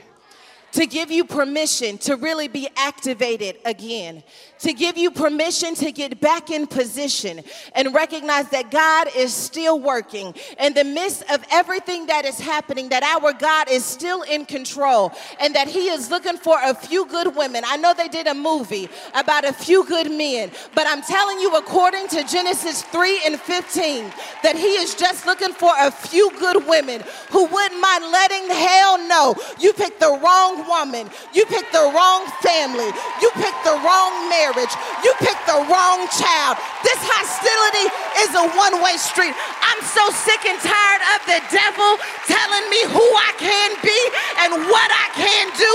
to 0.72 0.86
give 0.86 1.10
you 1.10 1.24
permission 1.24 1.98
to 1.98 2.16
really 2.16 2.48
be 2.48 2.68
activated 2.76 3.56
again, 3.64 4.22
to 4.60 4.72
give 4.72 4.96
you 4.96 5.10
permission 5.10 5.74
to 5.74 5.90
get 5.90 6.20
back 6.20 6.50
in 6.50 6.66
position 6.66 7.40
and 7.74 7.94
recognize 7.94 8.48
that 8.50 8.70
God 8.70 9.08
is 9.16 9.32
still 9.32 9.80
working 9.80 10.34
in 10.58 10.74
the 10.74 10.84
midst 10.84 11.22
of 11.30 11.44
everything 11.50 12.06
that 12.06 12.24
is 12.24 12.38
happening, 12.38 12.90
that 12.90 13.02
our 13.02 13.32
God 13.32 13.68
is 13.70 13.84
still 13.84 14.22
in 14.22 14.44
control 14.44 15.12
and 15.40 15.54
that 15.54 15.68
He 15.68 15.88
is 15.88 16.10
looking 16.10 16.36
for 16.36 16.58
a 16.62 16.74
few 16.74 17.06
good 17.06 17.34
women. 17.34 17.64
I 17.66 17.76
know 17.76 17.94
they 17.94 18.08
did 18.08 18.26
a 18.26 18.34
movie 18.34 18.88
about 19.14 19.44
a 19.44 19.52
few 19.52 19.84
good 19.86 20.10
men, 20.10 20.50
but 20.74 20.86
I'm 20.86 21.02
telling 21.02 21.40
you, 21.40 21.56
according 21.56 22.08
to 22.08 22.24
Genesis 22.24 22.82
3 22.82 23.20
and 23.26 23.40
15, 23.40 24.12
that 24.42 24.56
He 24.56 24.74
is 24.74 24.94
just 24.94 25.26
looking 25.26 25.52
for 25.52 25.72
a 25.78 25.90
few 25.90 26.30
good 26.38 26.66
women 26.66 27.02
who 27.30 27.46
wouldn't 27.46 27.80
mind 27.80 28.04
letting 28.04 28.50
hell 28.50 29.08
know 29.08 29.34
you 29.58 29.72
picked 29.72 30.00
the 30.00 30.18
wrong 30.22 30.59
woman. 30.68 31.08
You 31.32 31.44
picked 31.46 31.72
the 31.72 31.86
wrong 31.92 32.26
family. 32.42 32.90
You 33.20 33.28
picked 33.38 33.62
the 33.64 33.76
wrong 33.80 34.12
marriage. 34.28 34.72
You 35.04 35.12
picked 35.20 35.44
the 35.46 35.60
wrong 35.68 36.04
child. 36.16 36.56
This 36.82 37.00
hostility 37.00 37.86
is 38.24 38.30
a 38.36 38.44
one 38.56 38.80
way 38.84 38.96
street. 39.00 39.32
I'm 39.62 39.82
so 39.84 40.04
sick 40.12 40.42
and 40.44 40.58
tired 40.60 41.02
of 41.16 41.20
the 41.28 41.40
devil 41.52 41.90
telling 42.28 42.66
me 42.68 42.80
who 42.90 43.04
I 43.04 43.32
can 43.38 43.70
be 43.84 44.00
and 44.44 44.50
what 44.68 44.90
I 44.90 45.06
can 45.16 45.46
do. 45.56 45.72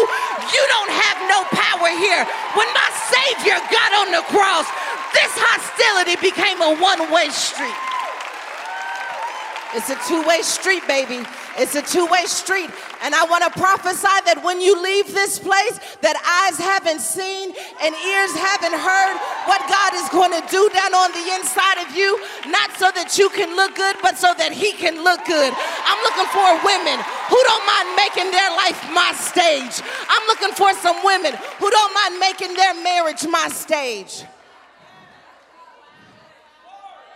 You 0.51 0.63
don't 0.77 0.93
have 0.93 1.17
no 1.29 1.39
power 1.53 1.89
here. 1.95 2.23
When 2.53 2.69
my 2.71 2.89
Savior 3.09 3.57
got 3.71 3.91
on 4.05 4.07
the 4.13 4.23
cross, 4.29 4.67
this 5.13 5.31
hostility 5.35 6.19
became 6.21 6.61
a 6.61 6.75
one 6.77 7.11
way 7.11 7.29
street. 7.29 7.94
It's 9.75 9.91
a 9.91 9.99
two 10.07 10.23
way 10.23 10.39
street, 10.41 10.87
baby. 10.87 11.19
It's 11.59 11.75
a 11.75 11.83
two 11.83 12.07
way 12.07 12.23
street. 12.31 12.71
And 13.03 13.11
I 13.13 13.27
want 13.27 13.43
to 13.43 13.51
prophesy 13.59 14.15
that 14.23 14.39
when 14.39 14.63
you 14.63 14.71
leave 14.79 15.11
this 15.11 15.35
place, 15.35 15.75
that 15.99 16.15
eyes 16.15 16.55
haven't 16.55 17.03
seen 17.03 17.51
and 17.83 17.91
ears 17.91 18.31
haven't 18.39 18.71
heard 18.71 19.15
what 19.51 19.59
God 19.67 19.91
is 19.99 20.07
going 20.15 20.31
to 20.31 20.43
do 20.47 20.63
down 20.71 20.95
on 20.95 21.11
the 21.11 21.27
inside 21.35 21.83
of 21.83 21.91
you, 21.91 22.15
not 22.47 22.71
so 22.79 22.87
that 22.95 23.19
you 23.19 23.27
can 23.35 23.51
look 23.59 23.75
good, 23.75 23.99
but 23.99 24.15
so 24.15 24.31
that 24.39 24.55
He 24.55 24.71
can 24.71 25.03
look 25.03 25.19
good. 25.27 25.51
I'm 25.51 25.99
looking 26.07 26.29
for 26.31 26.47
women 26.63 26.97
who 27.27 27.39
don't 27.43 27.65
mind 27.67 27.87
making 27.99 28.31
their 28.31 28.51
life 28.55 28.79
my 28.95 29.11
stage. 29.11 29.75
I'm 30.07 30.23
looking 30.31 30.55
for 30.55 30.71
some 30.79 31.03
women 31.03 31.35
who 31.59 31.67
don't 31.67 31.93
mind 31.93 32.15
making 32.23 32.55
their 32.55 32.79
marriage 32.79 33.27
my 33.27 33.51
stage. 33.51 34.23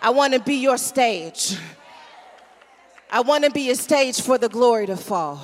I 0.03 0.11
want 0.11 0.35
to 0.35 0.43
be 0.43 0.59
your 0.59 0.77
stage. 0.77 1.55
I 3.11 3.21
want 3.21 3.43
to 3.43 3.49
be 3.49 3.71
a 3.71 3.75
stage 3.75 4.21
for 4.21 4.37
the 4.37 4.49
glory 4.49 4.85
to 4.85 4.95
fall. 4.95 5.41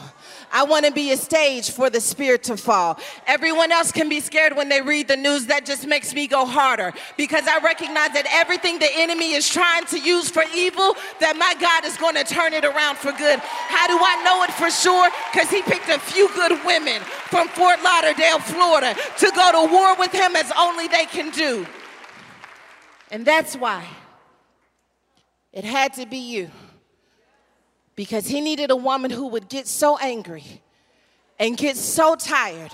I 0.52 0.64
want 0.64 0.86
to 0.86 0.92
be 0.92 1.12
a 1.12 1.18
stage 1.18 1.72
for 1.72 1.90
the 1.90 2.00
spirit 2.00 2.44
to 2.44 2.58
fall. 2.58 3.00
Everyone 3.26 3.72
else 3.72 3.92
can 3.92 4.08
be 4.08 4.20
scared 4.20 4.56
when 4.56 4.70
they 4.70 4.82
read 4.82 5.08
the 5.08 5.18
news. 5.18 5.48
That 5.48 5.66
just 5.66 5.88
makes 5.88 6.14
me 6.14 6.28
go 6.28 6.46
harder 6.46 6.94
because 7.18 7.48
I 7.48 7.60
recognize 7.60 8.14
that 8.14 8.28
everything 8.30 8.78
the 8.78 8.90
enemy 8.94 9.34
is 9.34 9.50
trying 9.50 9.86
to 9.88 10.00
use 10.00 10.30
for 10.30 10.44
evil, 10.56 10.96
that 11.20 11.36
my 11.38 11.56
God 11.60 11.86
is 11.86 11.98
going 11.98 12.16
to 12.16 12.24
turn 12.24 12.54
it 12.54 12.64
around 12.64 12.98
for 12.98 13.12
good. 13.14 13.40
How 13.40 13.88
do 13.88 13.98
I 14.00 14.22
know 14.24 14.44
it 14.44 14.52
for 14.52 14.70
sure? 14.70 15.10
Because 15.34 15.50
he 15.50 15.64
picked 15.64 15.90
a 15.90 16.00
few 16.00 16.30
good 16.36 16.64
women 16.64 17.02
from 17.02 17.48
Fort 17.50 17.82
Lauderdale, 17.84 18.40
Florida, 18.40 18.96
to 19.18 19.32
go 19.36 19.66
to 19.66 19.74
war 19.74 19.96
with 19.98 20.12
him 20.12 20.36
as 20.36 20.52
only 20.58 20.88
they 20.88 21.06
can 21.06 21.32
do. 21.32 21.66
And 23.10 23.26
that's 23.26 23.56
why 23.56 23.88
it 25.52 25.64
had 25.64 25.94
to 25.94 26.06
be 26.06 26.18
you 26.18 26.52
because 27.96 28.28
he 28.28 28.42
needed 28.42 28.72
a 28.72 28.76
woman 28.76 29.12
who 29.12 29.28
would 29.28 29.50
get 29.50 29.68
so 29.68 29.98
angry 29.98 30.62
and 31.40 31.58
get 31.58 31.78
so 31.78 32.16
tired 32.16 32.72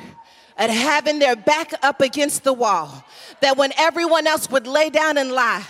at 0.57 0.69
having 0.69 1.19
their 1.19 1.35
back 1.35 1.73
up 1.81 2.01
against 2.01 2.43
the 2.43 2.53
wall 2.53 3.03
that 3.41 3.57
when 3.57 3.71
everyone 3.77 4.27
else 4.27 4.49
would 4.49 4.67
lay 4.67 4.89
down 4.89 5.17
and 5.17 5.31
lie, 5.31 5.65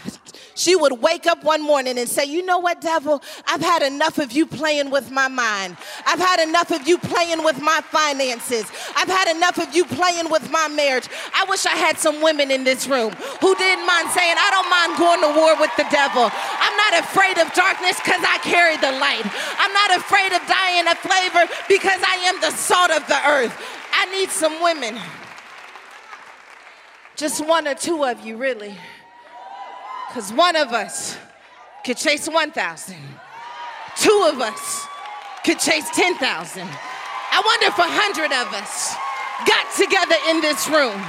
she 0.55 0.75
would 0.75 1.01
wake 1.01 1.27
up 1.27 1.43
one 1.43 1.61
morning 1.61 1.97
and 1.97 2.07
say, 2.07 2.25
You 2.25 2.45
know 2.45 2.59
what, 2.59 2.81
devil? 2.81 3.21
I've 3.45 3.61
had 3.61 3.81
enough 3.81 4.17
of 4.17 4.31
you 4.31 4.45
playing 4.45 4.89
with 4.89 5.11
my 5.11 5.27
mind. 5.27 5.77
I've 6.05 6.19
had 6.19 6.47
enough 6.47 6.71
of 6.71 6.87
you 6.87 6.97
playing 6.97 7.43
with 7.43 7.61
my 7.61 7.81
finances. 7.89 8.65
I've 8.95 9.07
had 9.07 9.35
enough 9.35 9.57
of 9.57 9.73
you 9.75 9.85
playing 9.85 10.29
with 10.29 10.49
my 10.51 10.67
marriage. 10.67 11.07
I 11.33 11.45
wish 11.49 11.65
I 11.65 11.75
had 11.75 11.97
some 11.97 12.21
women 12.21 12.51
in 12.51 12.63
this 12.63 12.87
room 12.87 13.11
who 13.39 13.55
didn't 13.55 13.85
mind 13.85 14.09
saying, 14.11 14.35
I 14.37 14.49
don't 14.51 14.69
mind 14.69 14.99
going 14.99 15.21
to 15.21 15.39
war 15.39 15.59
with 15.59 15.71
the 15.77 15.87
devil. 15.89 16.29
I'm 16.31 16.77
not 16.77 16.99
afraid 17.03 17.37
of 17.37 17.53
darkness 17.53 17.97
because 17.97 18.21
I 18.21 18.37
carry 18.43 18.77
the 18.77 18.91
light. 18.99 19.25
I'm 19.57 19.73
not 19.73 19.97
afraid 19.97 20.33
of 20.33 20.41
dying 20.47 20.87
a 20.87 20.95
flavor 20.95 21.51
because 21.67 22.01
I 22.05 22.15
am 22.27 22.41
the 22.41 22.51
salt 22.51 22.91
of 22.91 23.07
the 23.07 23.19
earth. 23.27 23.55
I 23.93 24.05
need 24.11 24.29
some 24.29 24.61
women. 24.61 24.99
Just 27.15 27.45
one 27.45 27.67
or 27.67 27.75
two 27.75 28.03
of 28.03 28.25
you, 28.25 28.37
really. 28.37 28.75
Because 30.11 30.33
one 30.33 30.57
of 30.57 30.73
us 30.73 31.17
could 31.85 31.95
chase 31.95 32.27
1,000, 32.27 32.51
two 33.95 34.27
of 34.27 34.41
us 34.41 34.85
could 35.45 35.57
chase 35.57 35.87
10,000. 35.95 36.19
I 36.19 37.39
wonder 37.39 37.71
if 37.71 37.79
a 37.79 37.87
hundred 37.87 38.35
of 38.35 38.51
us 38.51 38.91
got 39.47 39.63
together 39.79 40.19
in 40.27 40.43
this 40.43 40.67
room 40.67 40.99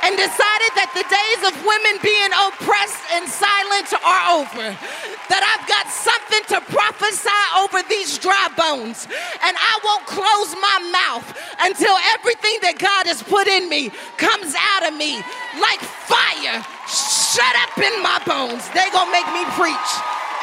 and 0.00 0.16
decided 0.16 0.72
that 0.80 0.96
the 0.96 1.04
days 1.12 1.40
of 1.44 1.52
women 1.60 2.00
being 2.00 2.32
oppressed 2.48 3.04
and 3.12 3.28
silent 3.28 3.92
are 4.00 4.24
over. 4.40 4.66
That 5.28 5.44
I've 5.44 5.68
got 5.68 5.92
something 5.92 6.44
to 6.56 6.58
prophesy 6.72 7.42
over 7.60 7.84
these 7.84 8.16
dry 8.16 8.48
bones. 8.56 9.12
And 9.44 9.54
I 9.60 9.74
won't 9.84 10.08
close 10.08 10.56
my 10.56 10.78
mouth 10.88 11.28
until 11.68 11.94
everything 12.16 12.64
that 12.64 12.80
God 12.80 13.04
has 13.12 13.22
put 13.22 13.44
in 13.44 13.68
me 13.68 13.92
comes 14.16 14.56
out 14.56 14.88
of 14.88 14.96
me 14.96 15.20
like 15.60 15.84
fire. 15.84 16.64
Shut 17.32 17.56
up 17.64 17.78
in 17.80 18.02
my 18.02 18.20
bones. 18.28 18.68
They 18.76 18.84
gonna 18.92 19.08
make 19.08 19.24
me 19.32 19.40
preach 19.56 19.90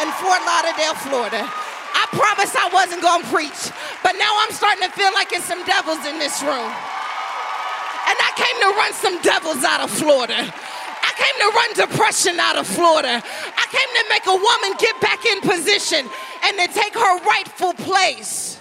in 0.01 0.09
Fort 0.17 0.41
Lauderdale, 0.41 0.97
Florida. 1.05 1.45
I 1.45 2.09
promised 2.09 2.57
I 2.57 2.67
wasn't 2.73 3.03
gonna 3.03 3.29
preach, 3.29 3.69
but 4.01 4.13
now 4.17 4.33
I'm 4.41 4.51
starting 4.51 4.89
to 4.89 4.91
feel 4.97 5.13
like 5.13 5.31
it's 5.31 5.45
some 5.45 5.63
devils 5.65 6.01
in 6.09 6.17
this 6.17 6.41
room. 6.41 6.65
And 8.09 8.17
I 8.17 8.31
came 8.33 8.57
to 8.57 8.69
run 8.73 8.93
some 8.93 9.21
devils 9.21 9.63
out 9.63 9.81
of 9.81 9.91
Florida. 9.91 10.33
I 10.33 11.11
came 11.13 11.37
to 11.37 11.49
run 11.53 11.89
depression 11.89 12.39
out 12.39 12.57
of 12.57 12.65
Florida. 12.65 13.21
I 13.21 13.65
came 13.69 13.91
to 13.93 14.05
make 14.09 14.25
a 14.25 14.33
woman 14.33 14.77
get 14.79 14.99
back 14.99 15.25
in 15.25 15.41
position 15.41 16.09
and 16.43 16.57
to 16.57 16.67
take 16.73 16.95
her 16.95 17.19
rightful 17.21 17.73
place. 17.73 18.59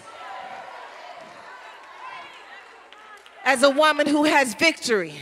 As 3.42 3.62
a 3.62 3.70
woman 3.70 4.06
who 4.06 4.24
has 4.24 4.52
victory 4.52 5.14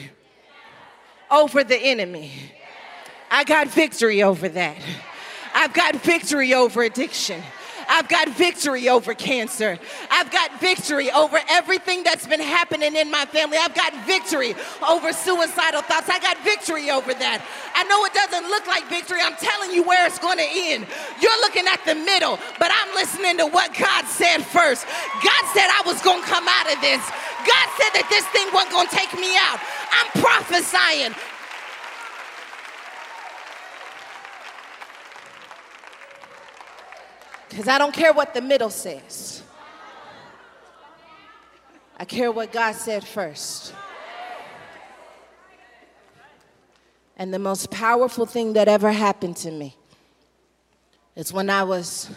over 1.31 1.63
the 1.63 1.77
enemy, 1.77 2.33
I 3.31 3.45
got 3.45 3.69
victory 3.69 4.23
over 4.23 4.49
that. 4.49 4.77
I've 5.55 5.73
got 5.73 5.97
victory 5.97 6.55
over 6.55 6.83
addiction. 6.83 7.43
I've 7.89 8.09
got 8.09 8.29
victory 8.31 8.89
over 8.89 9.15
cancer. 9.15 9.79
I've 10.11 10.31
got 10.31 10.61
victory 10.61 11.11
over 11.11 11.39
everything 11.49 12.03
that's 12.03 12.27
been 12.27 12.41
happening 12.41 12.97
in 12.97 13.11
my 13.11 13.27
family. 13.27 13.59
I've 13.59 13.75
got 13.75 13.95
victory 14.07 14.55
over 14.83 15.13
suicidal 15.13 15.83
thoughts. 15.83 16.09
I 16.11 16.19
got 16.19 16.43
victory 16.43 16.91
over 16.91 17.15
that. 17.15 17.47
I 17.75 17.85
know 17.85 18.05
it 18.05 18.13
doesn't 18.13 18.51
look 18.51 18.67
like 18.67 18.89
victory. 18.89 19.21
I'm 19.23 19.37
telling 19.39 19.71
you 19.71 19.85
where 19.85 20.07
it's 20.07 20.19
going 20.19 20.39
to 20.39 20.51
end. 20.51 20.87
You're 21.23 21.41
looking 21.47 21.67
at 21.69 21.79
the 21.87 21.95
middle, 21.95 22.39
but 22.59 22.71
I'm 22.75 22.91
listening 22.95 23.39
to 23.39 23.47
what 23.47 23.71
God 23.79 24.05
said 24.07 24.43
first. 24.43 24.85
God 25.23 25.43
said 25.55 25.71
I 25.71 25.83
was 25.87 26.03
going 26.03 26.23
to 26.23 26.29
come 26.29 26.47
out 26.49 26.67
of 26.67 26.79
this. 26.83 27.03
God 27.47 27.67
said 27.79 27.95
that 28.03 28.11
this 28.11 28.27
thing 28.35 28.51
wasn't 28.51 28.75
going 28.75 28.91
to 28.91 28.97
take 28.97 29.15
me 29.15 29.39
out. 29.39 29.63
I'm 29.95 30.11
prophesying 30.19 31.15
Because 37.57 37.69
I 37.69 37.79
don't 37.79 37.95
care 37.95 38.13
what 38.13 38.35
the 38.35 38.43
middle 38.43 38.69
says. 38.69 39.43
I 41.97 42.05
care 42.05 42.31
what 42.31 42.53
God 42.53 42.73
said 42.73 43.03
first. 43.03 43.73
And 47.17 47.33
the 47.33 47.39
most 47.39 47.71
powerful 47.71 48.27
thing 48.27 48.53
that 48.53 48.69
ever 48.69 48.93
happened 48.93 49.39
to 49.39 49.51
me 49.51 49.75
is 51.15 51.33
when 51.33 51.49
I 51.49 51.63
was 51.63 52.11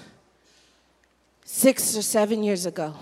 six 1.45 1.95
or 1.95 2.02
seven 2.02 2.43
years 2.43 2.65
ago. 2.65 2.93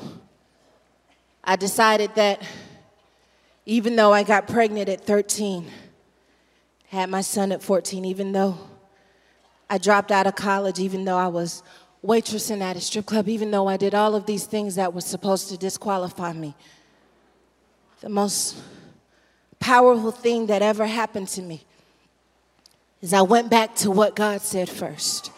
I 1.43 1.55
decided 1.55 2.13
that 2.13 2.43
even 3.65 3.95
though 3.95 4.13
I 4.13 4.21
got 4.21 4.47
pregnant 4.47 4.89
at 4.89 5.07
13, 5.07 5.65
had 6.89 7.09
my 7.09 7.21
son 7.21 7.51
at 7.51 7.63
14, 7.63 8.05
even 8.05 8.31
though 8.31 8.59
I 9.67 9.79
dropped 9.79 10.11
out 10.11 10.27
of 10.27 10.35
college, 10.35 10.77
even 10.79 11.03
though 11.03 11.17
I 11.17 11.29
was 11.29 11.63
waitressing 12.05 12.61
at 12.61 12.75
a 12.75 12.81
strip 12.81 13.05
club, 13.05 13.27
even 13.27 13.51
though 13.51 13.67
I 13.67 13.77
did 13.77 13.95
all 13.95 14.15
of 14.15 14.25
these 14.25 14.45
things 14.45 14.75
that 14.75 14.93
were 14.93 15.01
supposed 15.01 15.49
to 15.49 15.57
disqualify 15.57 16.33
me. 16.33 16.55
The 18.01 18.09
most 18.09 18.57
powerful 19.59 20.11
thing 20.11 20.47
that 20.47 20.61
ever 20.61 20.85
happened 20.85 21.27
to 21.29 21.41
me 21.41 21.63
is 23.01 23.13
I 23.13 23.21
went 23.21 23.49
back 23.49 23.75
to 23.77 23.91
what 23.91 24.15
God 24.15 24.41
said 24.41 24.69
first. 24.69 25.31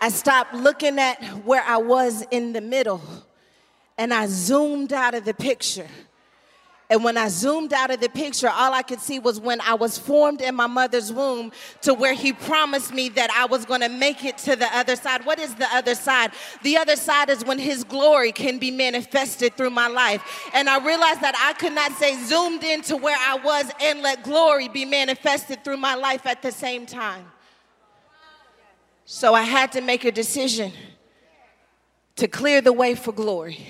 I 0.00 0.10
stopped 0.10 0.54
looking 0.54 0.98
at 0.98 1.22
where 1.44 1.62
I 1.62 1.78
was 1.78 2.22
in 2.30 2.52
the 2.52 2.60
middle 2.60 3.02
and 3.96 4.14
I 4.14 4.26
zoomed 4.26 4.92
out 4.92 5.14
of 5.14 5.24
the 5.24 5.34
picture 5.34 5.88
and 6.90 7.04
when 7.04 7.18
I 7.18 7.28
zoomed 7.28 7.74
out 7.74 7.90
of 7.90 8.00
the 8.00 8.08
picture, 8.08 8.48
all 8.48 8.72
I 8.72 8.80
could 8.80 9.00
see 9.00 9.18
was 9.18 9.38
when 9.38 9.60
I 9.60 9.74
was 9.74 9.98
formed 9.98 10.40
in 10.40 10.54
my 10.54 10.66
mother's 10.66 11.12
womb 11.12 11.52
to 11.82 11.92
where 11.92 12.14
he 12.14 12.32
promised 12.32 12.94
me 12.94 13.10
that 13.10 13.30
I 13.30 13.44
was 13.44 13.66
going 13.66 13.82
to 13.82 13.90
make 13.90 14.24
it 14.24 14.38
to 14.38 14.56
the 14.56 14.74
other 14.74 14.96
side. 14.96 15.26
What 15.26 15.38
is 15.38 15.54
the 15.54 15.66
other 15.74 15.94
side? 15.94 16.32
The 16.62 16.78
other 16.78 16.96
side 16.96 17.28
is 17.28 17.44
when 17.44 17.58
his 17.58 17.84
glory 17.84 18.32
can 18.32 18.58
be 18.58 18.70
manifested 18.70 19.54
through 19.54 19.68
my 19.70 19.88
life. 19.88 20.22
And 20.54 20.66
I 20.66 20.82
realized 20.82 21.20
that 21.20 21.34
I 21.38 21.52
could 21.60 21.74
not 21.74 21.92
say 21.92 22.16
zoomed 22.24 22.64
into 22.64 22.96
where 22.96 23.18
I 23.20 23.36
was 23.36 23.70
and 23.82 24.00
let 24.00 24.24
glory 24.24 24.68
be 24.68 24.86
manifested 24.86 25.64
through 25.64 25.76
my 25.76 25.94
life 25.94 26.24
at 26.24 26.40
the 26.40 26.52
same 26.52 26.86
time. 26.86 27.26
So 29.04 29.34
I 29.34 29.42
had 29.42 29.72
to 29.72 29.82
make 29.82 30.06
a 30.06 30.12
decision 30.12 30.72
to 32.16 32.28
clear 32.28 32.62
the 32.62 32.72
way 32.72 32.94
for 32.94 33.12
glory 33.12 33.66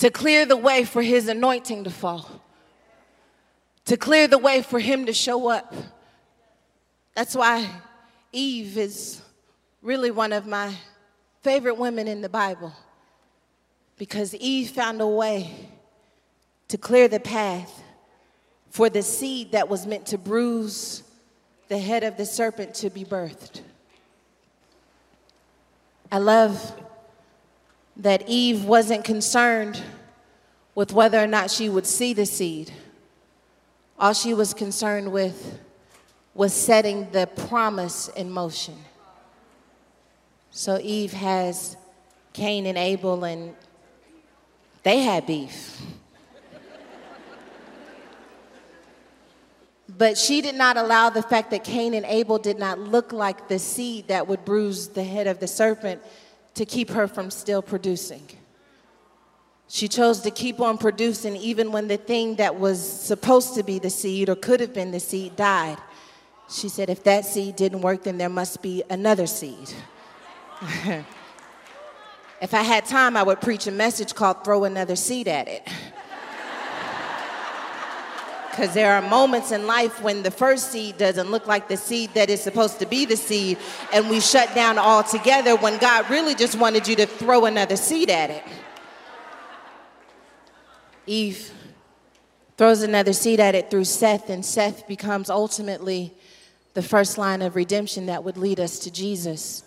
to 0.00 0.10
clear 0.10 0.46
the 0.46 0.56
way 0.56 0.82
for 0.84 1.02
his 1.02 1.28
anointing 1.28 1.84
to 1.84 1.90
fall, 1.90 2.42
to 3.84 3.98
clear 3.98 4.26
the 4.26 4.38
way 4.38 4.62
for 4.62 4.78
him 4.78 5.04
to 5.04 5.12
show 5.12 5.50
up. 5.50 5.74
That's 7.14 7.34
why 7.34 7.68
Eve 8.32 8.78
is 8.78 9.20
really 9.82 10.10
one 10.10 10.32
of 10.32 10.46
my 10.46 10.74
favorite 11.42 11.76
women 11.76 12.08
in 12.08 12.22
the 12.22 12.30
Bible, 12.30 12.72
because 13.98 14.34
Eve 14.36 14.70
found 14.70 15.02
a 15.02 15.06
way 15.06 15.68
to 16.68 16.78
clear 16.78 17.06
the 17.06 17.20
path 17.20 17.82
for 18.70 18.88
the 18.88 19.02
seed 19.02 19.52
that 19.52 19.68
was 19.68 19.86
meant 19.86 20.06
to 20.06 20.16
bruise 20.16 21.02
the 21.68 21.78
head 21.78 22.04
of 22.04 22.16
the 22.16 22.24
serpent 22.24 22.74
to 22.76 22.88
be 22.88 23.04
birthed. 23.04 23.60
I 26.10 26.18
love 26.18 26.72
that 27.96 28.28
Eve 28.28 28.64
wasn't 28.64 29.04
concerned 29.04 29.82
with 30.74 30.92
whether 30.92 31.18
or 31.22 31.26
not 31.26 31.50
she 31.50 31.68
would 31.68 31.86
see 31.86 32.12
the 32.12 32.26
seed. 32.26 32.72
All 33.98 34.14
she 34.14 34.32
was 34.32 34.54
concerned 34.54 35.12
with 35.12 35.58
was 36.34 36.54
setting 36.54 37.10
the 37.10 37.26
promise 37.26 38.08
in 38.08 38.30
motion. 38.30 38.76
So 40.50 40.78
Eve 40.82 41.12
has 41.12 41.76
Cain 42.32 42.66
and 42.66 42.78
Abel, 42.78 43.24
and 43.24 43.54
they 44.82 45.00
had 45.00 45.26
beef. 45.26 45.80
but 50.00 50.16
she 50.16 50.40
did 50.40 50.54
not 50.54 50.78
allow 50.78 51.10
the 51.10 51.22
fact 51.22 51.50
that 51.50 51.62
Cain 51.62 51.92
and 51.92 52.06
Abel 52.06 52.38
did 52.38 52.58
not 52.58 52.78
look 52.78 53.12
like 53.12 53.48
the 53.48 53.58
seed 53.58 54.08
that 54.08 54.26
would 54.26 54.46
bruise 54.46 54.88
the 54.88 55.04
head 55.04 55.26
of 55.26 55.40
the 55.40 55.46
serpent 55.46 56.00
to 56.60 56.66
keep 56.66 56.90
her 56.90 57.08
from 57.08 57.30
still 57.30 57.62
producing. 57.62 58.22
She 59.66 59.88
chose 59.88 60.20
to 60.20 60.30
keep 60.30 60.60
on 60.60 60.76
producing 60.76 61.34
even 61.36 61.72
when 61.72 61.88
the 61.88 61.96
thing 61.96 62.36
that 62.36 62.60
was 62.60 62.78
supposed 62.78 63.54
to 63.54 63.62
be 63.62 63.78
the 63.78 63.88
seed 63.88 64.28
or 64.28 64.36
could 64.36 64.60
have 64.60 64.74
been 64.74 64.90
the 64.90 65.00
seed 65.00 65.36
died. 65.36 65.78
She 66.50 66.68
said, 66.68 66.90
if 66.90 67.02
that 67.04 67.24
seed 67.24 67.56
didn't 67.56 67.80
work, 67.80 68.02
then 68.02 68.18
there 68.18 68.28
must 68.28 68.60
be 68.60 68.82
another 68.90 69.26
seed. 69.26 69.72
if 72.42 72.52
I 72.52 72.62
had 72.62 72.84
time, 72.84 73.16
I 73.16 73.22
would 73.22 73.40
preach 73.40 73.66
a 73.66 73.72
message 73.72 74.14
called 74.14 74.44
Throw 74.44 74.64
Another 74.64 74.96
Seed 74.96 75.28
at 75.28 75.48
It. 75.48 75.66
Because 78.50 78.74
there 78.74 78.92
are 78.92 79.02
moments 79.02 79.52
in 79.52 79.66
life 79.66 80.02
when 80.02 80.22
the 80.22 80.30
first 80.30 80.72
seed 80.72 80.98
doesn't 80.98 81.30
look 81.30 81.46
like 81.46 81.68
the 81.68 81.76
seed 81.76 82.12
that 82.14 82.28
is 82.30 82.42
supposed 82.42 82.78
to 82.80 82.86
be 82.86 83.04
the 83.04 83.16
seed, 83.16 83.58
and 83.92 84.10
we 84.10 84.20
shut 84.20 84.54
down 84.54 84.78
altogether 84.78 85.56
when 85.56 85.78
God 85.78 86.10
really 86.10 86.34
just 86.34 86.58
wanted 86.58 86.88
you 86.88 86.96
to 86.96 87.06
throw 87.06 87.44
another 87.46 87.76
seed 87.76 88.10
at 88.10 88.30
it. 88.30 88.44
Eve 91.06 91.52
throws 92.56 92.82
another 92.82 93.12
seed 93.12 93.40
at 93.40 93.54
it 93.54 93.70
through 93.70 93.84
Seth, 93.84 94.28
and 94.28 94.44
Seth 94.44 94.86
becomes 94.86 95.30
ultimately 95.30 96.12
the 96.74 96.82
first 96.82 97.18
line 97.18 97.42
of 97.42 97.56
redemption 97.56 98.06
that 98.06 98.22
would 98.22 98.36
lead 98.36 98.60
us 98.60 98.78
to 98.80 98.90
Jesus. 98.90 99.64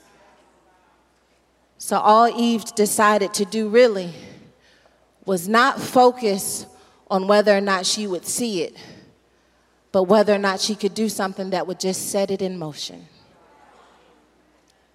So, 1.77 1.97
all 1.97 2.27
Eve 2.27 2.63
decided 2.75 3.33
to 3.33 3.45
do 3.45 3.67
really 3.67 4.13
was 5.25 5.49
not 5.49 5.81
focus 5.81 6.65
on 7.13 7.27
whether 7.27 7.55
or 7.55 7.61
not 7.61 7.85
she 7.85 8.07
would 8.07 8.25
see 8.25 8.63
it, 8.63 8.75
but 9.91 10.05
whether 10.05 10.33
or 10.33 10.39
not 10.39 10.59
she 10.59 10.73
could 10.73 10.95
do 10.95 11.07
something 11.07 11.51
that 11.51 11.67
would 11.67 11.79
just 11.79 12.09
set 12.09 12.31
it 12.31 12.41
in 12.41 12.57
motion. 12.57 13.07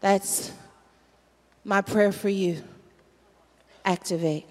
That's 0.01 0.51
my 1.63 1.81
prayer 1.81 2.11
for 2.11 2.29
you. 2.29 2.65
Activate 3.85 4.47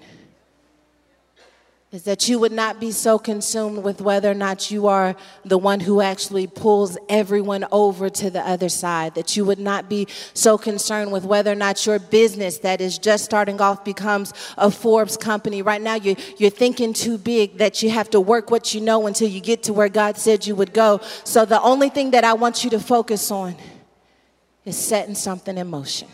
is 1.89 2.03
that 2.03 2.27
you 2.27 2.37
would 2.37 2.51
not 2.51 2.81
be 2.81 2.91
so 2.91 3.17
consumed 3.17 3.81
with 3.81 4.01
whether 4.01 4.29
or 4.29 4.33
not 4.33 4.69
you 4.69 4.87
are 4.87 5.15
the 5.45 5.57
one 5.57 5.79
who 5.79 6.01
actually 6.01 6.45
pulls 6.45 6.97
everyone 7.07 7.65
over 7.71 8.09
to 8.09 8.29
the 8.29 8.41
other 8.41 8.67
side. 8.67 9.15
That 9.15 9.37
you 9.37 9.45
would 9.45 9.59
not 9.59 9.87
be 9.87 10.05
so 10.33 10.57
concerned 10.57 11.13
with 11.13 11.23
whether 11.23 11.49
or 11.49 11.55
not 11.55 11.85
your 11.85 11.97
business 11.97 12.57
that 12.57 12.81
is 12.81 12.97
just 12.97 13.23
starting 13.23 13.61
off 13.61 13.85
becomes 13.85 14.33
a 14.57 14.69
Forbes 14.69 15.15
company. 15.15 15.61
Right 15.61 15.81
now, 15.81 15.95
you're, 15.95 16.17
you're 16.37 16.49
thinking 16.49 16.91
too 16.91 17.17
big 17.17 17.57
that 17.59 17.81
you 17.81 17.89
have 17.89 18.09
to 18.09 18.19
work 18.19 18.51
what 18.51 18.73
you 18.73 18.81
know 18.81 19.07
until 19.07 19.29
you 19.29 19.39
get 19.39 19.63
to 19.63 19.73
where 19.73 19.89
God 19.89 20.17
said 20.17 20.45
you 20.45 20.57
would 20.57 20.73
go. 20.73 20.99
So, 21.23 21.45
the 21.45 21.61
only 21.61 21.87
thing 21.87 22.11
that 22.11 22.25
I 22.25 22.33
want 22.33 22.65
you 22.65 22.69
to 22.71 22.81
focus 22.81 23.31
on 23.31 23.55
is 24.65 24.77
setting 24.77 25.15
something 25.15 25.57
in 25.57 25.67
motion. 25.67 26.09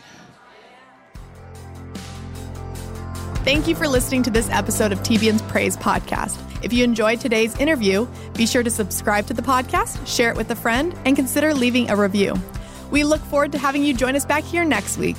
Thank 3.44 3.68
you 3.68 3.74
for 3.74 3.86
listening 3.86 4.22
to 4.22 4.30
this 4.30 4.48
episode 4.48 4.90
of 4.90 5.00
TBN's 5.00 5.42
Praise 5.42 5.76
Podcast. 5.76 6.38
If 6.64 6.72
you 6.72 6.82
enjoyed 6.82 7.20
today's 7.20 7.54
interview, 7.58 8.06
be 8.32 8.46
sure 8.46 8.62
to 8.62 8.70
subscribe 8.70 9.26
to 9.26 9.34
the 9.34 9.42
podcast, 9.42 10.06
share 10.06 10.30
it 10.30 10.36
with 10.38 10.50
a 10.50 10.56
friend, 10.56 10.98
and 11.04 11.14
consider 11.14 11.52
leaving 11.52 11.90
a 11.90 11.96
review. 11.96 12.34
We 12.90 13.04
look 13.04 13.20
forward 13.20 13.52
to 13.52 13.58
having 13.58 13.84
you 13.84 13.92
join 13.92 14.16
us 14.16 14.24
back 14.24 14.44
here 14.44 14.64
next 14.64 14.96
week. 14.96 15.16